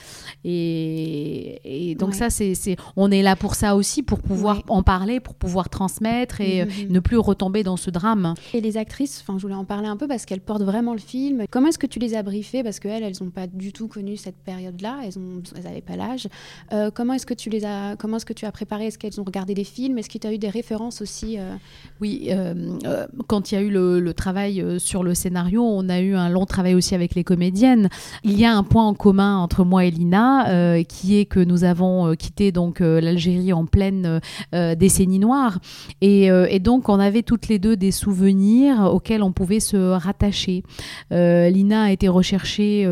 Et, 0.46 1.90
et 1.92 1.96
donc 1.96 2.16
ça, 2.16 2.30
c'est, 2.30 2.56
on 2.96 3.12
est 3.12 3.22
là 3.22 3.36
pour 3.36 3.56
ça 3.56 3.76
aussi, 3.76 4.04
pour 4.04 4.20
pouvoir 4.20 4.64
en 4.70 4.84
parler, 4.84 5.20
pour 5.20 5.36
pouvoir 5.36 5.70
transmettre 5.70 6.40
et 6.40 6.64
mhm. 6.64 6.72
ne 6.90 7.00
plus 7.02 7.18
retomber 7.18 7.64
dans 7.64 7.78
ce 7.78 7.92
drame. 7.92 8.36
Et 8.54 8.62
les 8.62 8.78
actrices, 8.78 9.22
enfin 9.22 9.38
je 9.38 9.42
voulais 9.42 9.54
en 9.54 9.66
parler 9.66 9.90
un 9.90 9.98
peu 9.98 10.08
parce 10.08 10.26
qu'elles 10.26 10.40
portent 10.40 10.64
vraiment 10.64 10.94
le 10.94 11.00
film. 11.00 11.44
Comment 11.52 11.68
est-ce 11.68 11.80
que 11.80 11.88
tu 11.88 12.00
les 12.00 12.16
as 12.16 12.24
briefées? 12.24 12.64
Parce 12.64 12.80
qu'elles, 12.80 13.04
elles 13.04 13.18
n'ont 13.20 13.32
pas 13.32 13.48
du 13.48 13.74
tout 13.74 13.90
connu 13.90 14.16
cette 14.16 14.38
période-là, 14.38 15.00
elles 15.04 15.22
n'avaient 15.62 15.76
elles 15.76 15.82
pas 15.82 15.98
l'âge. 15.98 16.30
Euh, 16.72 16.90
comment 16.90 17.14
est-ce 17.14 17.26
que 17.26 17.34
tu 17.34 17.50
les 17.50 17.66
as, 17.66 17.98
comment 17.98 18.16
est-ce 18.16 18.26
que 18.26 18.32
tu 18.32 18.46
as 18.46 18.52
préparé? 18.54 18.88
Est-ce 18.88 18.98
qu'elles 18.98 19.20
ont 19.20 19.25
regarder 19.26 19.54
des 19.54 19.64
films 19.64 19.98
Est-ce 19.98 20.10
que 20.10 20.18
tu 20.18 20.28
as 20.28 20.34
eu 20.34 20.38
des 20.38 20.50
références 20.50 21.02
aussi 21.02 21.38
euh 21.38 21.56
Oui, 22.02 22.28
euh, 22.30 22.54
euh, 22.86 23.08
quand 23.28 23.52
il 23.52 23.56
y 23.56 23.58
a 23.58 23.62
eu 23.62 23.70
le, 23.70 24.14
travail 24.14 24.64
sur 24.80 25.04
le 25.04 25.14
scénario, 25.14 25.64
on 25.64 25.90
a 25.90 26.00
eu 26.00 26.16
un 26.16 26.30
long 26.30 26.46
travail 26.46 26.76
aussi 26.76 26.96
avec 26.96 27.16
les 27.16 27.24
comédiennes. 27.24 27.90
Il 28.24 28.40
y 28.40 28.46
a 28.46 28.56
un 28.56 28.64
point 28.64 28.86
en 28.86 28.94
commun 28.94 29.38
entre 29.38 29.66
moi 29.66 29.86
et 29.86 29.92
Lina, 29.92 30.84
qui 30.84 31.18
est 31.18 31.26
que 31.26 31.40
nous 31.40 31.64
avons 31.64 32.16
quitté 32.16 32.52
donc 32.52 32.80
l'Algérie 32.80 33.52
en 33.52 33.66
pleine 33.66 34.22
décennie 34.54 35.20
noire, 35.20 35.60
et, 36.02 36.26
et, 36.26 36.60
donc 36.60 36.88
on 36.88 37.00
avait 37.00 37.24
toutes 37.24 37.50
les 37.50 37.60
deux 37.60 37.76
des 37.76 37.92
souvenirs 37.92 38.90
auxquels 38.94 39.22
on 39.22 39.34
pouvait 39.34 39.60
se 39.60 39.76
rattacher. 39.92 40.64
Lina 41.12 41.84
a 41.84 41.92
été 41.92 42.08
rechercher 42.08 42.88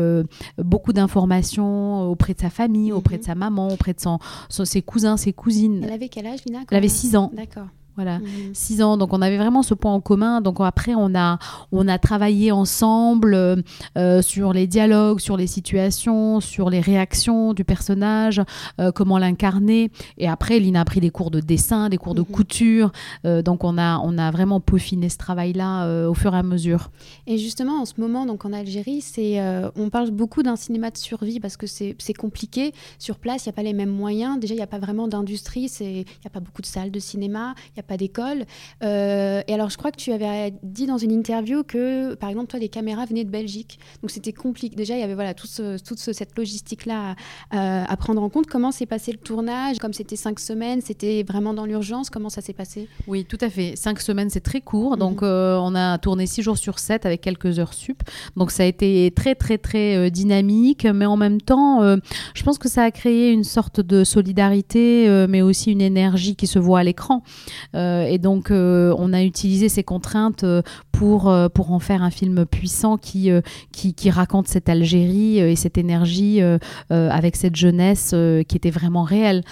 beaucoup 0.58 0.92
d'informations 0.92 2.02
auprès 2.02 2.34
de 2.34 2.40
sa 2.40 2.50
famille, 2.50 2.92
auprès 2.92 3.16
de 3.16 3.22
mhm. 3.22 3.26
sa 3.26 3.34
maman, 3.34 3.68
auprès 3.68 3.94
de 3.94 4.00
son, 4.00 4.18
ses 4.48 4.82
cousins, 4.82 5.16
ses 5.16 5.32
cousines. 5.32 5.82
Elle 5.84 5.92
avait 5.92 6.08
quel 6.08 6.23
âge 6.26 6.40
elle 6.70 6.76
avait 6.76 6.88
6 6.88 7.16
ans. 7.16 7.30
D'accord. 7.32 7.68
Voilà, 7.96 8.18
6 8.52 8.78
mhm. 8.78 8.82
ans. 8.84 8.96
Donc 8.96 9.12
on 9.12 9.22
avait 9.22 9.36
vraiment 9.36 9.62
ce 9.62 9.74
point 9.74 9.92
en 9.92 10.00
commun. 10.00 10.40
Donc 10.40 10.56
après, 10.60 10.94
on 10.96 11.14
a, 11.14 11.38
on 11.70 11.86
a 11.86 11.98
travaillé 11.98 12.50
ensemble 12.50 13.62
euh, 13.96 14.22
sur 14.22 14.52
les 14.52 14.66
dialogues, 14.66 15.20
sur 15.20 15.36
les 15.36 15.46
situations, 15.46 16.40
sur 16.40 16.70
les 16.70 16.80
réactions 16.80 17.54
du 17.54 17.64
personnage, 17.64 18.42
euh, 18.80 18.90
comment 18.90 19.18
l'incarner. 19.18 19.90
Et 20.18 20.28
après, 20.28 20.58
Lina 20.58 20.80
a 20.80 20.84
pris 20.84 21.00
des 21.00 21.10
cours 21.10 21.30
de 21.30 21.40
dessin, 21.40 21.88
des 21.88 21.96
cours 21.96 22.14
de 22.14 22.22
mhm. 22.22 22.26
couture. 22.26 22.92
Euh, 23.24 23.42
donc 23.42 23.62
on 23.62 23.78
a, 23.78 23.98
on 23.98 24.18
a 24.18 24.30
vraiment 24.32 24.60
peaufiné 24.60 25.08
ce 25.08 25.18
travail-là 25.18 26.08
au 26.08 26.14
fur 26.14 26.34
et 26.34 26.38
à 26.38 26.42
mesure. 26.42 26.90
Et 27.26 27.38
justement, 27.38 27.80
en 27.80 27.84
ce 27.84 27.94
moment, 27.98 28.26
donc 28.26 28.44
en 28.44 28.52
Algérie, 28.52 29.00
c'est, 29.00 29.40
on 29.76 29.88
parle 29.88 30.10
beaucoup 30.10 30.42
d'un 30.42 30.56
cinéma 30.56 30.90
de 30.90 30.98
survie 30.98 31.38
parce 31.38 31.56
que 31.56 31.66
c'est, 31.66 31.94
compliqué. 32.18 32.72
Sur 32.98 33.18
place, 33.18 33.44
il 33.44 33.48
n'y 33.48 33.50
a 33.50 33.56
pas 33.56 33.62
les 33.62 33.72
mêmes 33.72 33.90
moyens. 33.90 34.38
Déjà, 34.38 34.54
il 34.54 34.58
n'y 34.58 34.62
a 34.62 34.68
pas 34.68 34.78
vraiment 34.78 35.08
d'industrie. 35.08 35.70
Il 35.80 35.86
n'y 35.86 36.04
a 36.26 36.30
pas 36.30 36.40
beaucoup 36.40 36.62
de 36.62 36.66
salles 36.66 36.90
de 36.90 36.98
cinéma. 36.98 37.54
Il 37.76 37.83
pas 37.84 37.96
d'école. 37.96 38.44
Euh, 38.82 39.42
et 39.46 39.54
alors, 39.54 39.70
je 39.70 39.76
crois 39.76 39.90
que 39.90 39.96
tu 39.96 40.12
avais 40.12 40.52
dit 40.62 40.86
dans 40.86 40.98
une 40.98 41.12
interview 41.12 41.62
que, 41.62 42.14
par 42.14 42.30
exemple, 42.30 42.48
toi, 42.48 42.58
les 42.58 42.68
caméras 42.68 43.06
venaient 43.06 43.24
de 43.24 43.30
Belgique. 43.30 43.78
Donc, 44.02 44.10
c'était 44.10 44.32
compliqué. 44.32 44.74
Déjà, 44.76 44.94
il 44.94 45.00
y 45.00 45.02
avait 45.02 45.14
voilà, 45.14 45.34
tout 45.34 45.48
toute 45.86 45.98
cette 45.98 46.36
logistique-là 46.36 47.14
à, 47.50 47.96
prendre 47.96 48.22
en 48.22 48.28
compte. 48.28 48.46
Comment 48.46 48.72
s'est 48.72 48.86
passé 48.86 49.12
le 49.12 49.18
tournage? 49.18 49.78
Comme 49.78 49.92
c'était 49.92 50.16
cinq 50.16 50.40
semaines, 50.40 50.80
c'était 50.80 51.22
vraiment 51.22 51.54
dans 51.54 51.66
l'urgence. 51.66 52.10
Comment 52.10 52.28
ça 52.28 52.40
s'est 52.40 52.52
passé? 52.52 52.88
Oui, 53.06 53.24
tout 53.24 53.38
à 53.40 53.50
fait. 53.50 53.76
Cinq 53.76 54.00
semaines, 54.00 54.30
c'est 54.30 54.40
très 54.40 54.60
court. 54.60 54.92
Mhm. 54.92 54.98
Donc, 54.98 55.22
euh, 55.22 55.56
on 55.60 55.74
a 55.74 55.98
tourné 55.98 56.26
six 56.26 56.42
jours 56.42 56.58
sur 56.58 56.78
sept 56.78 57.06
avec 57.06 57.20
quelques 57.20 57.58
heures 57.58 57.74
sup. 57.74 58.02
Donc, 58.36 58.50
ça 58.50 58.64
a 58.64 58.66
été 58.66 59.12
très, 59.14 59.34
très, 59.34 59.58
très 59.58 59.96
euh, 59.96 60.10
dynamique. 60.10 60.86
Mais 60.86 61.06
en 61.06 61.16
même 61.16 61.40
temps, 61.40 61.64
je 62.34 62.42
pense 62.42 62.58
que 62.58 62.68
ça 62.68 62.82
a 62.82 62.90
créé 62.90 63.30
une 63.30 63.44
sorte 63.44 63.80
de 63.80 64.04
solidarité, 64.04 65.26
mais 65.28 65.42
aussi 65.42 65.72
une 65.72 65.80
énergie 65.80 66.36
qui 66.36 66.46
se 66.46 66.58
voit 66.58 66.80
à 66.80 66.84
l'écran. 66.84 67.22
Euh, 67.74 68.04
et 68.04 68.18
donc, 68.18 68.50
euh, 68.50 68.94
on 68.98 69.12
a 69.12 69.22
utilisé 69.22 69.68
ces 69.68 69.82
contraintes 69.82 70.44
euh, 70.44 70.62
pour, 70.92 71.34
pour 71.54 71.72
en 71.72 71.78
faire 71.80 72.02
un 72.02 72.10
film 72.10 72.46
puissant 72.46 72.96
qui, 72.96 73.30
qui, 73.72 73.94
qui 73.94 74.10
raconte 74.10 74.46
cette 74.46 74.68
Algérie 74.68 75.38
et 75.38 75.56
cette 75.56 75.76
énergie 75.76 76.40
avec 76.90 77.34
cette 77.34 77.56
jeunesse 77.56 78.14
qui 78.46 78.56
était 78.56 78.70
vraiment 78.70 79.02
réelle. 79.02 79.42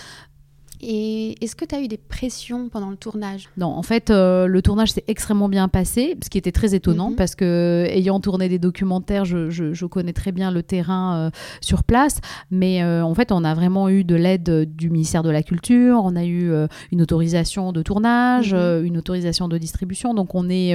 Et 0.83 1.37
est-ce 1.43 1.55
que 1.55 1.65
tu 1.65 1.77
as 1.77 1.81
eu 1.81 1.87
des 1.87 1.97
pressions 1.97 2.69
pendant 2.69 2.91
le 2.91 2.97
tournage? 2.97 3.49
Non, 3.57 3.69
en 3.69 3.83
fait, 3.83 4.11
euh, 4.11 4.47
le 4.47 4.63
tournage 4.63 4.91
s'est 4.91 5.05
extrêmement 5.07 5.49
bien 5.49 5.69
passé, 5.69 6.17
ce 6.23 6.29
qui 6.29 6.39
était 6.39 6.51
très 6.51 6.75
étonnant 6.75 7.11
mhm. 7.11 7.17
parce 7.17 7.37
que, 7.37 7.87
ayant 7.89 8.19
tourné 8.19 8.49
des 8.49 8.59
documentaires, 8.59 9.25
je, 9.25 9.51
je, 9.51 9.87
connais 9.87 10.13
très 10.13 10.33
bien 10.33 10.51
le 10.51 10.65
terrain 10.65 11.17
euh, 11.17 11.31
sur 11.61 11.85
place. 11.85 12.21
Mais 12.51 12.83
euh, 12.83 13.05
en 13.05 13.15
fait, 13.15 13.31
on 13.31 13.45
a 13.45 13.55
vraiment 13.55 13.89
eu 13.89 14.03
de 14.03 14.17
l'aide 14.17 14.75
du 14.75 14.91
ministère 14.91 15.23
de 15.23 15.31
la 15.31 15.45
Culture, 15.45 16.01
on 16.03 16.17
a 16.17 16.25
eu 16.25 16.51
une 16.91 17.03
autorisation 17.03 17.73
de 17.73 17.83
tournage, 17.83 18.53
mhm. 18.53 18.85
une 18.85 18.99
autorisation 18.99 19.47
de 19.47 19.59
distribution. 19.59 20.15
Donc, 20.15 20.35
on, 20.35 20.51
est, 20.51 20.75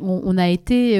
on, 0.00 0.38
a 0.38 0.48
été. 0.48 0.98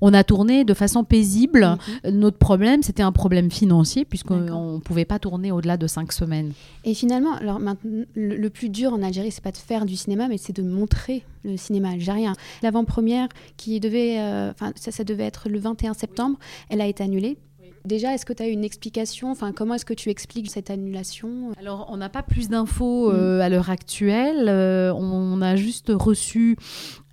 on 0.00 0.14
a 0.14 0.24
tourné 0.24 0.64
de 0.64 0.72
façon 0.72 1.04
paisible. 1.04 1.76
Mhm. 2.04 2.18
Notre 2.18 2.38
problème, 2.38 2.82
c'était 2.82 3.02
un 3.02 3.12
problème 3.12 3.50
financier 3.50 4.06
puisqu'on 4.06 4.76
ne 4.76 4.78
pouvait 4.78 5.04
pas 5.04 5.18
tourner 5.18 5.52
au-delà 5.52 5.76
de 5.76 5.86
cinq 5.86 6.12
semaines. 6.12 6.52
Et 6.84 6.94
finalement, 6.94 7.25
alors 7.34 7.60
maintenant, 7.60 8.04
le, 8.14 8.48
plus 8.48 8.68
dur 8.68 8.92
en 8.92 9.02
Algérie, 9.02 9.30
c'est 9.30 9.42
pas 9.42 9.52
de 9.52 9.56
faire 9.56 9.86
du 9.86 9.96
cinéma, 9.96 10.28
mais 10.28 10.38
c'est 10.38 10.54
de 10.54 10.62
montrer 10.62 11.24
le 11.44 11.56
cinéma 11.56 11.90
algérien. 11.90 12.34
L'avant-première, 12.62 13.28
qui 13.56 13.80
devait, 13.80 14.18
euh, 14.18 14.50
enfin, 14.50 14.72
ça, 14.76 15.04
devait 15.04 15.24
être 15.24 15.48
le 15.48 15.58
21 15.58 15.94
septembre, 15.94 16.38
elle 16.68 16.80
a 16.80 16.86
été 16.86 17.02
annulée 17.02 17.38
Déjà, 17.86 18.12
est-ce 18.12 18.26
que 18.26 18.32
tu 18.32 18.42
as 18.42 18.48
une 18.48 18.64
explication? 18.64 19.30
Enfin, 19.30 19.52
comment 19.52 19.74
est-ce 19.74 19.84
que 19.84 19.94
tu 19.94 20.10
expliques 20.10 20.50
cette 20.50 20.70
annulation? 20.70 21.52
Alors, 21.56 21.86
on 21.88 21.96
n'a 21.96 22.08
pas 22.08 22.24
plus 22.24 22.48
d'infos 22.48 23.12
euh, 23.12 23.38
à 23.38 23.48
l'heure 23.48 23.70
actuelle. 23.70 24.48
Euh, 24.48 24.92
on 24.92 25.40
a 25.40 25.54
juste 25.54 25.92
reçu 25.94 26.56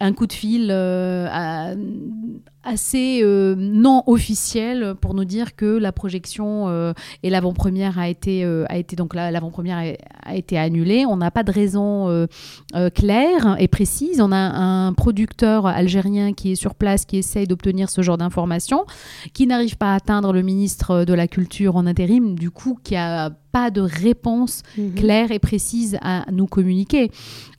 un 0.04 0.14
coup 0.14 0.28
de 0.28 0.34
fil 0.34 0.70
à, 0.72 1.74
assez 2.64 3.22
euh, 3.24 3.56
non 3.58 4.04
officiel 4.08 4.96
pour 5.00 5.14
nous 5.14 5.26
dire 5.26 5.56
que 5.56 5.78
la 5.78 5.92
projection 5.92 6.70
euh, 6.70 6.94
et 7.22 7.30
l'avant-première 7.30 8.00
a 8.00 8.08
été 8.08 8.44
euh, 8.46 8.66
a, 8.70 8.78
été 8.78 10.58
annulée. 10.58 11.06
On 11.06 11.18
n'a 11.18 11.32
pas 11.32 11.44
de 11.44 11.52
raison 11.52 12.28
claire 12.94 13.56
et 13.60 13.68
précise. 13.68 14.22
On 14.22 14.32
a 14.32 14.38
un 14.38 14.94
producteur 14.94 15.66
algérien 15.66 16.34
qui 16.34 16.54
est 16.54 16.56
sur 16.56 16.76
place 16.76 17.06
qui 17.06 17.18
essaye 17.18 17.48
d'obtenir 17.48 17.90
ce 17.90 18.02
genre 18.02 18.18
d'informations, 18.18 18.86
qui 19.34 19.48
n'arrive 19.48 19.78
pas 19.78 19.94
à 19.94 19.96
atteindre 19.96 20.34
le 20.34 20.42
ministre 20.42 21.06
de 21.06 21.14
la 21.14 21.28
Culture 21.28 21.76
en 21.76 21.86
intérim, 21.86 22.38
du 22.38 22.52
coup 22.52 22.78
qui 22.84 22.96
a 22.96 23.32
pas 23.54 23.72
de 23.72 23.80
réponse 23.80 24.64
mhm. 24.78 24.96
claire 24.96 25.32
et 25.32 25.40
précise 25.40 25.98
à 26.02 26.26
nous 26.32 26.48
communiquer. 26.48 27.10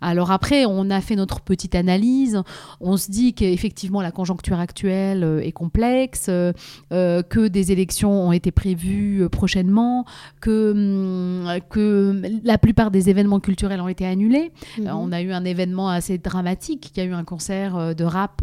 Alors 0.03 0.31
après, 0.31 0.67
on 0.67 0.91
a 0.91 1.01
fait 1.01 1.17
notre 1.17 1.41
petite 1.41 1.75
analyse. 1.75 2.43
On 2.83 2.99
se 2.99 3.11
dit 3.11 3.33
qu'effectivement, 3.33 4.03
la 4.03 4.11
conjoncture 4.11 4.59
actuelle 4.59 4.75
actuelle 4.75 5.41
est 5.45 5.53
complexe, 5.53 6.27
que 6.27 7.49
des 7.49 7.71
élections 7.71 8.27
ont 8.27 8.33
été 8.33 8.51
prévues 8.51 9.29
prochainement, 9.31 10.05
que, 10.41 10.73
hum, 10.73 11.61
que 11.71 12.21
la 12.43 12.59
plupart 12.59 12.91
des 12.91 13.09
événements 13.09 13.39
culturels 13.39 13.81
ont 13.81 13.89
été 13.89 14.05
annulés. 14.05 14.51
Mhm. 14.79 14.91
on 14.93 15.13
a 15.13 15.23
eu 15.23 15.31
un 15.33 15.45
événement 15.45 15.89
assez 15.89 16.19
dramatique, 16.19 16.91
il 16.95 16.99
y 16.99 17.03
a 17.03 17.09
eu 17.09 17.13
un 17.13 17.23
concert 17.23 17.95
de 17.95 18.05
rap 18.05 18.43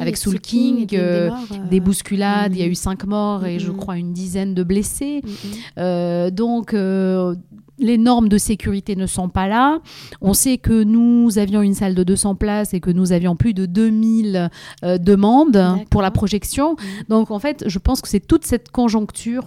avec 0.00 0.16
Soul 0.16 0.40
King, 0.40 0.86
des, 0.86 1.80
bousculades, 1.80 2.54
il 2.54 2.60
y 2.60 2.62
a 2.62 2.66
eu 2.66 2.74
cinq 2.74 3.04
morts 3.04 3.44
et 3.44 3.58
je 3.58 3.70
mhm. 3.70 3.76
crois 3.76 3.96
une 3.98 4.14
dizaine 4.14 4.54
de 4.54 4.62
blessés. 4.62 5.20
Mhm. 5.22 6.30
Les 7.78 7.98
normes 7.98 8.28
de 8.28 8.38
sécurité 8.38 8.96
ne 8.96 9.06
sont 9.06 9.28
pas 9.28 9.48
là. 9.48 9.80
On 10.20 10.34
sait 10.34 10.58
que 10.58 10.82
nous 10.82 11.38
avions 11.38 11.62
une 11.62 11.74
salle 11.74 11.94
de 11.94 12.02
200 12.02 12.34
places 12.34 12.74
et 12.74 12.80
que 12.80 12.90
nous 12.90 13.12
avions 13.12 13.36
plus 13.36 13.54
de 13.54 13.66
2000 13.66 14.50
euh, 14.84 14.98
demandes 14.98 15.62
pour 15.90 16.02
la 16.02 16.10
projection. 16.10 16.72
Mmh. 16.72 16.76
Donc 17.08 17.30
en 17.30 17.38
fait, 17.38 17.64
je 17.66 17.78
pense 17.78 18.00
que 18.00 18.08
c'est 18.08 18.26
toute 18.26 18.44
cette 18.44 18.70
conjoncture 18.70 19.44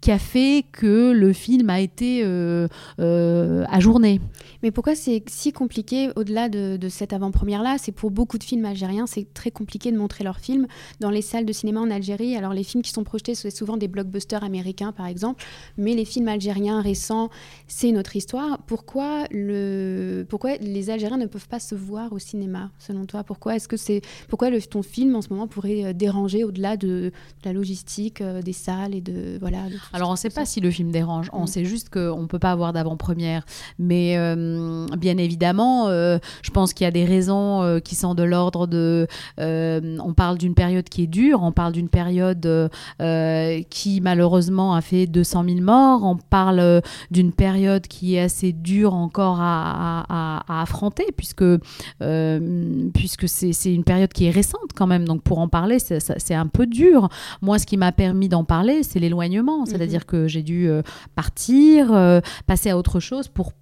qui 0.00 0.12
a 0.12 0.18
fait 0.18 0.64
que 0.70 1.12
le 1.12 1.32
film 1.32 1.70
a 1.70 1.80
été 1.80 2.22
euh, 2.24 2.68
euh, 3.00 3.64
ajourné. 3.68 4.20
Mais 4.62 4.70
pourquoi 4.70 4.94
c'est 4.94 5.22
si 5.28 5.52
compliqué 5.52 6.10
au-delà 6.14 6.48
de, 6.48 6.78
cette 6.88 7.12
avant-première-là? 7.12 7.76
C'est 7.78 7.92
pour 7.92 8.10
beaucoup 8.10 8.38
de 8.38 8.44
films 8.44 8.64
algériens, 8.64 9.06
c'est 9.06 9.32
très 9.34 9.50
compliqué 9.50 9.90
de 9.90 9.98
montrer 9.98 10.24
leurs 10.24 10.38
films 10.38 10.66
dans 11.00 11.10
les 11.10 11.22
salles 11.22 11.46
de 11.46 11.52
cinéma 11.52 11.80
en 11.80 11.90
Algérie. 11.90 12.36
Alors 12.36 12.52
les 12.52 12.62
films 12.62 12.82
qui 12.82 12.90
sont 12.90 13.04
projetés, 13.04 13.34
c'est 13.34 13.50
souvent 13.50 13.76
des 13.76 13.88
blockbusters 13.88 14.44
américains 14.44 14.92
par 14.92 15.06
exemple, 15.06 15.44
mais 15.76 15.94
les 15.94 16.04
films 16.04 16.28
algériens 16.28 16.80
récents, 16.80 17.28
c'est 17.66 17.88
une 17.88 17.98
autre 17.98 18.14
histoire. 18.14 18.58
Pourquoi, 18.66 19.24
le... 19.30 20.24
pourquoi 20.28 20.56
les 20.56 20.90
Algériens 20.90 21.18
ne 21.18 21.26
peuvent 21.26 21.48
pas 21.48 21.60
se 21.60 21.74
voir 21.74 22.12
au 22.12 22.18
cinéma, 22.18 22.70
selon 22.78 23.04
toi? 23.04 23.24
Pourquoi 23.24 23.56
est-ce 23.56 23.68
que 23.68 23.76
c'est 23.76 24.02
pourquoi 24.28 24.48
ton 24.60 24.82
film 24.82 25.16
en 25.16 25.22
ce 25.22 25.28
moment 25.30 25.46
pourrait 25.46 25.84
euh, 25.84 25.92
déranger 25.92 26.44
au-delà 26.44 26.76
de, 26.76 27.12
la 27.44 27.52
logistique 27.52 28.22
des 28.22 28.52
salles 28.52 28.94
et 28.94 29.00
de 29.00 29.38
voilà 29.40 29.64
alors, 29.92 30.08
on 30.08 30.12
ne 30.12 30.16
sait 30.16 30.30
pas 30.30 30.44
si 30.44 30.60
le 30.60 30.70
film 30.70 30.90
dérange. 30.90 31.30
On 31.32 31.44
mm. 31.44 31.46
sait 31.46 31.64
juste 31.64 31.90
qu'on 31.90 32.22
ne 32.22 32.26
peut 32.26 32.38
pas 32.38 32.52
avoir 32.52 32.72
d'avant-première. 32.72 33.44
Mais 33.78 34.16
euh, 34.16 34.86
bien 34.98 35.16
évidemment, 35.18 35.88
euh, 35.88 36.18
je 36.42 36.50
pense 36.50 36.74
qu'il 36.74 36.84
y 36.84 36.88
a 36.88 36.90
des 36.90 37.04
raisons 37.04 37.62
euh, 37.62 37.80
qui 37.80 37.94
sont 37.94 38.14
de 38.14 38.22
l'ordre 38.22 38.66
de. 38.66 39.06
on 39.38 40.14
parle 40.14 40.38
d'une 40.38 40.54
période 40.54 40.88
qui 40.88 41.04
est 41.04 41.06
dure. 41.06 41.42
On 41.42 41.52
parle 41.52 41.72
d'une 41.72 41.88
période 41.88 42.70
qui, 43.70 44.00
malheureusement, 44.00 44.74
a 44.74 44.80
fait 44.80 45.06
200 45.06 45.44
000 45.44 45.60
morts. 45.60 46.04
On 46.04 46.16
parle 46.16 46.82
d'une 47.10 47.32
période 47.32 47.86
qui 47.86 48.16
est 48.16 48.20
assez 48.20 48.52
dure 48.52 48.94
encore 48.94 49.38
à, 49.40 50.42
affronter, 50.48 51.06
puisque, 51.16 51.44
puisque 52.94 53.28
c'est 53.28 53.74
une 53.74 53.84
période 53.84 54.12
qui 54.12 54.26
est 54.26 54.30
récente 54.30 54.70
quand 54.74 54.86
même. 54.86 55.06
Donc, 55.06 55.22
pour 55.22 55.38
en 55.38 55.48
parler, 55.48 55.78
c'est 55.78 56.34
un 56.34 56.46
peu 56.46 56.66
dur. 56.66 57.08
Moi, 57.42 57.58
ce 57.58 57.66
qui 57.66 57.76
m'a 57.76 57.92
permis 57.92 58.28
d'en 58.28 58.44
parler, 58.44 58.82
c'est 58.82 58.98
l'éloignement. 58.98 59.64
C'est-à-dire 59.78 60.06
que 60.06 60.26
j'ai 60.26 60.42
dû 60.42 60.68
euh, 60.68 60.82
partir, 61.14 61.92
euh, 61.92 62.20
passer 62.46 62.70
à 62.70 62.76
autre 62.76 63.00
chose 63.00 63.28
pour 63.28 63.52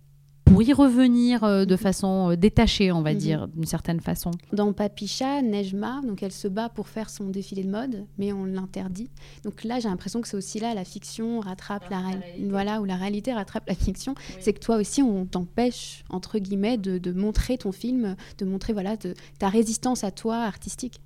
pour 0.44 0.62
y 0.62 0.72
revenir 0.72 1.42
euh, 1.42 1.64
de 1.64 1.74
façon 1.74 2.36
détachée, 2.36 2.92
on 2.92 3.02
va 3.02 3.12
mhm. 3.12 3.18
dire, 3.18 3.48
d'une 3.48 3.64
certaine 3.64 3.98
façon. 3.98 4.30
Dans 4.52 4.72
Papicha, 4.72 5.42
Nejma, 5.42 6.02
donc 6.06 6.22
elle 6.22 6.30
se 6.30 6.46
bat 6.46 6.68
pour 6.68 6.86
faire 6.86 7.10
son 7.10 7.30
défilé 7.30 7.64
de 7.64 7.68
mode, 7.68 8.06
mais 8.16 8.32
on 8.32 8.44
l'interdit. 8.44 9.10
Donc 9.42 9.64
là, 9.64 9.80
j'ai 9.80 9.88
l'impression 9.88 10.20
que 10.20 10.28
c'est 10.28 10.36
aussi 10.36 10.60
là, 10.60 10.72
la 10.72 10.84
fiction 10.84 11.40
rattrape 11.40 11.90
la, 11.90 11.98
réalité. 11.98 12.46
Voilà, 12.48 12.80
où 12.80 12.84
la 12.84 12.94
réalité 12.94 13.32
rattrape 13.32 13.68
la 13.68 13.74
fiction. 13.74 14.14
C'est 14.38 14.52
que 14.52 14.60
toi 14.60 14.76
aussi, 14.76 15.02
on 15.02 15.26
t'empêche, 15.26 16.04
entre 16.10 16.38
guillemets, 16.38 16.78
de, 16.78 16.98
de, 16.98 17.10
montrer 17.10 17.58
ton 17.58 17.72
film, 17.72 18.14
de 18.38 18.44
montrer 18.44 18.72
voilà, 18.72 18.96
de, 18.96 19.14
ta 19.40 19.48
résistance 19.48 20.04
à 20.04 20.12
toi 20.12 20.36
artistique. 20.36 21.00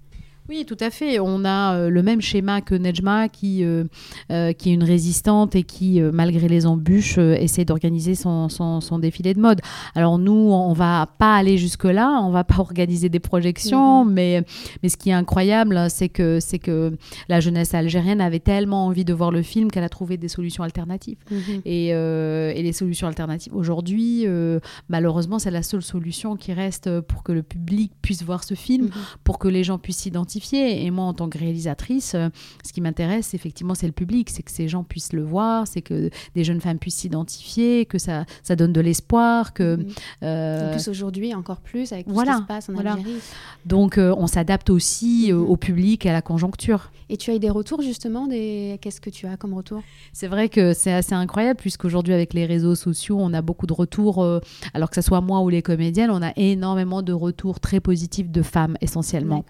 Oui, 0.48 0.64
tout 0.64 0.76
à 0.81 0.90
fait. 0.90 1.20
On 1.20 1.44
a 1.44 1.76
euh, 1.76 1.90
le 1.90 2.03
même 2.03 2.20
schéma 2.20 2.61
que 2.61 2.74
Nejma, 2.74 3.29
qui, 3.29 3.62
euh, 3.62 3.85
euh, 4.33 4.53
qui 4.53 4.70
est 4.70 4.74
une 4.74 4.83
résistante 4.83 5.55
et 5.55 5.62
qui, 5.62 6.00
malgré 6.00 6.48
les 6.48 6.66
embûches, 6.66 7.18
essaie 7.18 7.64
d'organiser 7.64 8.14
son, 8.14 8.48
son, 8.48 8.98
défilé 8.98 9.35
de 9.35 9.40
mode. 9.40 9.61
Alors 9.94 10.18
nous, 10.18 10.33
on 10.33 10.72
va 10.72 11.07
pas 11.18 11.37
aller 11.37 11.57
jusque-là, 11.57 12.20
on 12.22 12.31
va 12.31 12.44
pas 12.44 12.57
organiser 12.59 13.09
des 13.09 13.20
projections, 13.20 14.05
mhm. 14.05 14.12
mais, 14.12 14.44
mais 14.83 14.88
ce 14.88 14.96
qui 14.96 15.11
est 15.11 15.14
incroyable, 15.14 15.88
c'est 15.88 16.09
que, 16.09 16.40
c'est 16.40 16.59
que 16.59 16.96
la 17.29 17.40
jeunesse 17.40 17.72
algérienne 17.74 18.20
avait 18.20 18.40
tellement 18.40 18.87
envie 18.87 19.05
de 19.05 19.14
voir 19.14 19.31
le 19.31 19.42
film 19.42 19.70
qu'elle 19.70 19.85
a 19.85 19.88
trouvé 19.88 20.16
des 20.16 20.29
solutions 20.29 20.64
alternatives. 20.64 21.18
Mhm. 21.31 21.62
Et, 21.64 21.88
et, 21.88 22.62
les 22.62 22.72
solutions 22.72 23.07
alternatives, 23.07 23.55
aujourd'hui, 23.55 24.26
malheureusement, 24.88 25.38
c'est 25.38 25.50
la 25.50 25.62
seule 25.62 25.83
solution 25.83 26.37
qui 26.37 26.53
reste 26.53 27.00
pour 27.03 27.22
que 27.22 27.33
le 27.33 27.42
public 27.42 27.92
puisse 28.03 28.22
voir 28.22 28.42
ce 28.42 28.55
film, 28.55 28.87
mhm. 28.87 28.92
pour 29.22 29.38
que 29.38 29.48
les 29.48 29.64
gens 29.64 29.79
puissent 29.79 29.98
s'identifier 29.98 30.30
et 30.53 30.90
moi, 30.90 31.05
en 31.05 31.14
tant 31.14 31.29
que 31.29 31.38
réalisatrice, 31.38 32.14
euh, 32.14 32.29
ce 32.64 32.73
qui 32.73 32.81
m'intéresse, 32.81 33.35
effectivement, 33.35 33.75
c'est 33.75 33.87
le 33.87 33.93
public, 33.93 34.31
c'est 34.31 34.43
que 34.43 34.51
ces 34.51 34.69
gens 34.69 34.85
puissent 34.85 35.12
le 35.12 35.23
voir, 35.23 35.66
c'est 35.66 35.83
que 35.83 36.11
des 36.35 36.45
jeunes 36.45 36.61
femmes 36.61 36.79
puissent 36.79 36.97
s'identifier, 36.97 37.87
que 37.87 37.99
ça, 37.99 38.25
ça 38.43 38.57
donne 38.57 38.73
de 38.73 38.81
l'espoir. 38.81 39.53
que 39.53 39.77
mhm. 39.77 39.87
euh, 40.23 40.69
En 40.69 40.73
plus, 40.73 40.88
aujourd'hui, 40.88 41.35
encore 41.35 41.61
plus, 41.61 41.93
avec 41.93 42.07
tout 42.07 42.14
ce 42.14 42.25
qui 42.25 42.33
se 42.33 42.43
passe 42.43 42.69
en 42.69 42.77
Algérie. 42.77 43.21
Donc, 43.66 43.99
euh, 43.99 44.14
on 44.16 44.27
s'adapte 44.27 44.71
aussi 44.71 45.31
mhm. 45.33 45.40
au 45.40 45.57
public 45.57 46.07
et 46.07 46.11
à 46.11 46.12
la 46.12 46.23
conjoncture. 46.23 46.90
Et 47.09 47.16
tu 47.16 47.31
as 47.31 47.35
eu 47.35 47.40
des 47.40 47.51
retours, 47.51 47.83
justement 47.83 48.27
des... 48.27 48.79
Qu'est-ce 48.81 49.01
que 49.01 49.11
tu 49.11 49.27
as 49.27 49.37
comme 49.37 49.55
retour? 49.55 49.83
C'est 50.12 50.29
vrai 50.29 50.49
que 50.49 50.73
c'est 50.73 50.93
assez 50.93 51.14
incroyable, 51.14 51.59
puisqu'aujourd'hui, 51.59 52.14
avec 52.14 52.35
les 52.35 52.47
réseaux 52.47 52.77
sociaux, 52.77 53.16
on 53.19 53.35
a 53.35 53.43
beaucoup 53.43 53.66
de 53.66 53.73
retours, 53.73 54.25
alors 54.75 54.90
que 54.90 54.95
ce 54.95 55.03
soit 55.03 55.21
moi 55.21 55.40
ou 55.40 55.49
les 55.49 55.62
comédiennes, 55.62 56.11
on 56.11 56.23
a 56.23 56.33
énormément 56.37 57.03
de 57.03 57.12
retours 57.12 57.59
très 57.59 57.81
positifs 57.81 58.31
de 58.31 58.43
femmes, 58.43 58.77
essentiellement. 58.81 59.45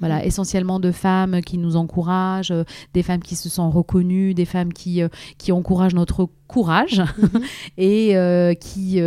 Voilà, 0.00 0.23
essentiellement 0.24 0.80
de 0.80 0.90
femmes 0.90 1.40
qui 1.42 1.58
nous 1.58 1.76
encouragent, 1.76 2.50
euh, 2.50 2.64
des 2.92 3.02
femmes 3.02 3.22
qui 3.22 3.36
se 3.36 3.48
sont 3.48 3.70
reconnues, 3.70 4.34
des 4.34 4.44
femmes 4.44 4.72
qui, 4.72 5.02
euh, 5.02 5.08
qui 5.38 5.52
encouragent 5.52 5.94
notre 5.94 6.28
courage 6.46 7.02
mhm. 7.18 7.42
et 7.78 8.16
euh, 8.16 8.54
qui, 8.54 9.00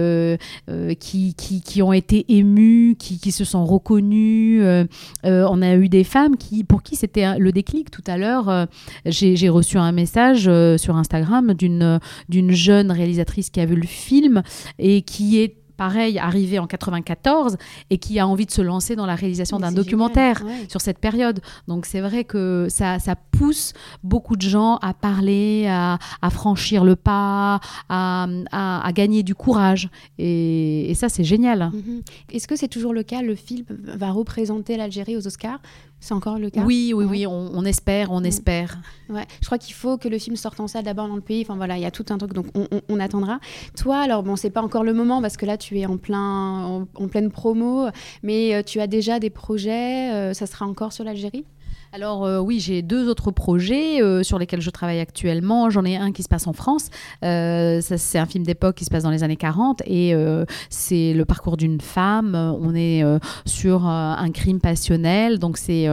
qui, 0.99 1.33
qui, 1.35 1.61
qui, 1.61 1.81
ont 1.81 1.93
été 1.93 2.25
émues, 2.29 2.95
qui, 2.97 3.19
qui 3.19 3.31
se 3.31 3.45
sont 3.45 3.65
reconnues. 3.65 4.61
on 5.23 5.61
a 5.61 5.75
eu 5.75 5.89
des 5.89 6.03
femmes 6.03 6.35
qui, 6.37 6.63
pour 6.63 6.83
qui 6.83 6.95
c'était 6.95 7.37
le 7.37 7.51
déclic. 7.51 7.91
Tout 7.91 8.03
à 8.07 8.17
l'heure, 8.17 8.67
j'ai 9.05 9.49
reçu 9.49 9.77
un 9.77 9.91
message 9.91 10.49
sur 10.77 10.97
Instagram 10.97 11.53
d'une 11.53 12.51
jeune 12.51 12.91
réalisatrice 12.91 13.49
qui 13.49 13.59
a 13.59 13.65
vu 13.65 13.75
le 13.75 13.87
film 13.87 14.41
et 14.79 15.03
qui 15.03 15.39
est 15.39 15.57
pareil, 15.77 16.19
arrivé 16.19 16.59
en 16.59 16.67
94 16.67 17.57
et 17.89 17.97
qui 17.97 18.19
a 18.19 18.27
envie 18.27 18.45
de 18.45 18.51
se 18.51 18.61
lancer 18.61 18.95
dans 18.95 19.05
la 19.05 19.15
réalisation 19.15 19.59
d'un 19.59 19.71
documentaire 19.71 20.43
sur 20.67 20.81
cette 20.81 20.99
période. 20.99 21.39
Donc 21.67 21.85
c'est 21.85 22.01
vrai 22.01 22.23
que 22.23 22.67
ça, 22.69 22.99
ça, 22.99 23.15
pousse 23.15 23.73
beaucoup 24.03 24.35
de 24.35 24.41
gens 24.41 24.77
à 24.77 24.95
parler, 24.95 25.67
à, 25.67 25.99
franchir 26.31 26.83
le 26.83 26.95
pas, 26.95 27.59
à, 27.87 28.27
à, 28.51 28.91
gagner 28.93 29.21
du 29.21 29.35
courage. 29.35 29.89
Et, 30.17 30.93
ça, 30.95 31.09
c'est 31.09 31.23
génial. 31.23 31.69
Mhm. 31.71 32.01
Est-ce 32.31 32.47
que 32.47 32.55
c'est 32.55 32.67
toujours 32.67 32.93
le 32.93 33.03
cas? 33.03 33.21
Le 33.21 33.35
film 33.35 33.65
va 33.69 34.11
représenter 34.11 34.77
l'Algérie 34.77 35.15
aux 35.15 35.27
Oscars? 35.27 35.59
C'est 35.99 36.13
encore 36.13 36.37
le 36.37 36.49
cas 36.49 36.61
Oui, 36.63 36.93
oui, 36.95 37.05
oui, 37.05 37.27
on, 37.27 37.65
espère, 37.65 38.11
on 38.11 38.23
espère. 38.23 38.77
Ouais. 39.09 39.25
Je 39.41 39.45
crois 39.47 39.57
qu'il 39.57 39.73
faut 39.73 39.97
que 39.97 40.07
le 40.07 40.19
film 40.19 40.35
sorte 40.35 40.59
en 40.59 40.67
salle 40.67 40.83
d'abord 40.83 41.07
dans 41.07 41.15
le 41.15 41.21
pays. 41.21 41.41
Enfin 41.41 41.55
voilà, 41.55 41.77
il 41.77 41.81
y 41.81 41.85
a 41.85 41.91
tout 41.91 42.05
un 42.09 42.17
truc, 42.17 42.33
donc 42.33 42.45
on, 42.89 42.99
attendra. 42.99 43.39
Toi, 43.75 43.99
alors 43.99 44.21
bon, 44.21 44.35
c'est 44.35 44.51
pas 44.51 44.61
encore 44.61 44.83
le 44.83 44.93
moment 44.93 45.21
parce 45.21 45.37
que 45.37 45.45
là, 45.45 45.57
tu 45.57 45.79
es 45.79 45.85
en, 45.85 45.97
plein, 45.97 46.85
en, 46.93 47.07
pleine 47.07 47.31
promo, 47.31 47.87
mais 48.21 48.53
euh, 48.53 48.61
tu 48.63 48.79
as 48.79 48.87
déjà 48.87 49.19
des 49.19 49.31
projets. 49.31 50.11
Euh, 50.13 50.33
ça 50.33 50.45
sera 50.45 50.65
encore 50.65 50.93
sur 50.93 51.03
l'Algérie? 51.03 51.45
Alors 51.97 52.25
euh, 52.25 52.37
oui, 52.37 52.59
j'ai 52.59 52.83
deux 52.83 53.09
autres 53.09 53.31
projets 53.31 54.03
euh, 54.03 54.21
sur 54.21 54.37
lesquels 54.37 54.61
je 54.61 54.69
travaille 54.69 54.99
actuellement. 54.99 55.71
J'en 55.71 55.83
ai 55.83 55.97
un 55.97 56.11
qui 56.11 56.21
se 56.21 56.29
passe 56.29 56.45
en 56.45 56.53
France. 56.53 56.89
Euh, 57.25 57.81
c'est 57.81 58.19
un 58.19 58.27
film 58.27 58.45
d'époque 58.45 58.75
qui 58.75 58.85
se 58.85 58.91
passe 58.91 59.01
dans 59.01 59.09
les 59.09 59.23
années 59.23 59.35
40 59.35 59.81
et 59.87 60.13
c'est 60.69 61.13
le 61.13 61.25
parcours 61.25 61.57
d'une 61.57 61.81
femme. 61.81 62.35
On 62.35 62.75
est 62.75 63.03
sur 63.45 63.85
un 63.85 64.29
crime 64.31 64.59
passionnel, 64.59 65.39
donc 65.39 65.57
c'est 65.57 65.87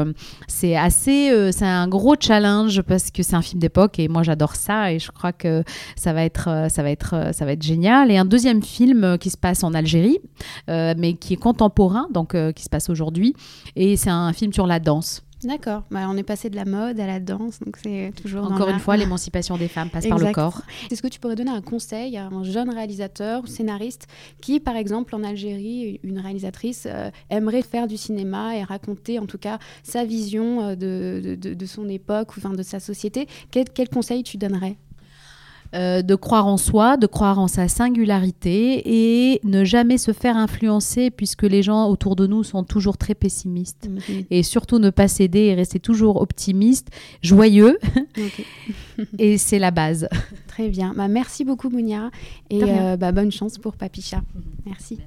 assez, 0.76 1.52
c'est 1.52 1.64
un 1.64 1.88
gros 1.88 2.16
challenge 2.20 2.82
parce 2.82 3.10
que 3.10 3.22
c'est 3.22 3.36
un 3.36 3.42
film 3.42 3.60
d'époque 3.60 3.98
et 3.98 4.08
moi 4.08 4.22
j'adore 4.22 4.56
ça 4.56 4.92
et 4.92 4.98
je 4.98 5.10
crois 5.10 5.32
que 5.32 5.62
ça 5.96 6.12
va 6.12 6.24
être 6.24 7.62
génial. 7.62 8.10
Et 8.10 8.18
un 8.18 8.26
deuxième 8.26 8.62
film 8.62 9.16
qui 9.18 9.30
se 9.30 9.38
passe 9.38 9.64
en 9.64 9.72
Algérie, 9.72 10.18
mais 10.68 11.14
qui 11.14 11.32
est 11.32 11.40
contemporain, 11.40 12.08
donc 12.12 12.36
qui 12.54 12.62
se 12.62 12.68
passe 12.68 12.90
aujourd'hui 12.90 13.34
et 13.76 13.96
c'est 13.96 14.10
un 14.10 14.32
film 14.34 14.52
sur 14.52 14.66
la 14.66 14.80
danse. 14.80 15.24
D'accord. 15.44 15.82
Bah, 15.90 16.06
on 16.08 16.16
est 16.16 16.22
passé 16.22 16.50
de 16.50 16.56
la 16.56 16.64
mode 16.64 16.98
à 16.98 17.06
la 17.06 17.20
danse, 17.20 17.60
donc 17.60 17.76
c'est 17.82 18.12
toujours. 18.20 18.44
Encore 18.44 18.68
une 18.68 18.78
fois, 18.78 18.96
l'émancipation 18.96 19.56
des 19.56 19.68
femmes 19.68 19.90
passe 19.90 20.06
par 20.06 20.18
le 20.18 20.32
corps. 20.32 20.62
Est-ce 20.90 21.02
que 21.02 21.08
tu 21.08 21.20
pourrais 21.20 21.36
donner 21.36 21.50
un 21.50 21.60
conseil 21.60 22.16
à 22.16 22.26
un 22.26 22.44
jeune 22.44 22.70
réalisateur 22.70 23.42
ou 23.42 23.46
scénariste 23.46 24.06
qui, 24.40 24.60
par 24.60 24.76
exemple, 24.76 25.14
en 25.14 25.22
Algérie, 25.22 26.00
une 26.02 26.18
réalisatrice 26.18 26.86
euh, 26.90 27.10
aimerait 27.30 27.62
faire 27.62 27.86
du 27.86 27.96
cinéma 27.96 28.56
et 28.56 28.62
raconter, 28.62 29.18
en 29.18 29.26
tout 29.26 29.38
cas, 29.38 29.58
sa 29.82 30.04
vision 30.04 30.62
euh, 30.62 30.74
de, 30.74 31.36
de, 31.36 31.66
son 31.66 31.88
époque 31.88 32.36
ou 32.36 32.40
enfin, 32.40 32.54
de 32.54 32.62
sa 32.62 32.80
société? 32.80 33.28
Quel, 33.50 33.68
quel 33.68 33.88
conseil 33.88 34.22
tu 34.22 34.36
donnerais? 34.36 34.76
Euh, 35.74 36.02
de 36.02 36.14
croire 36.14 36.46
en 36.46 36.56
soi, 36.56 36.96
de 36.96 37.08
croire 37.08 37.40
en 37.40 37.48
sa 37.48 37.66
singularité 37.66 38.82
et 38.84 39.40
ne 39.42 39.64
jamais 39.64 39.98
se 39.98 40.12
faire 40.12 40.36
influencer 40.36 41.10
puisque 41.10 41.42
les 41.42 41.64
gens 41.64 41.88
autour 41.88 42.14
de 42.14 42.28
nous 42.28 42.44
sont 42.44 42.62
toujours 42.62 42.96
très 42.96 43.14
pessimistes. 43.14 43.88
Et 44.30 44.44
surtout 44.44 44.78
ne 44.78 44.90
pas 44.90 45.08
céder 45.08 45.40
et 45.40 45.54
rester 45.54 45.80
toujours 45.80 46.22
optimiste, 46.22 46.90
joyeux. 47.22 47.78
et 49.18 49.36
c'est 49.36 49.58
la 49.58 49.72
base. 49.72 50.08
Très 50.46 50.68
bien. 50.68 50.94
Bah, 50.96 51.08
merci 51.08 51.44
beaucoup 51.44 51.70
Mounia 51.70 52.12
et 52.50 52.62
euh, 52.62 52.96
bah, 52.96 53.10
bonne 53.10 53.32
chance 53.32 53.58
pour 53.58 53.76
Papicha. 53.76 54.22
Merci. 54.66 55.00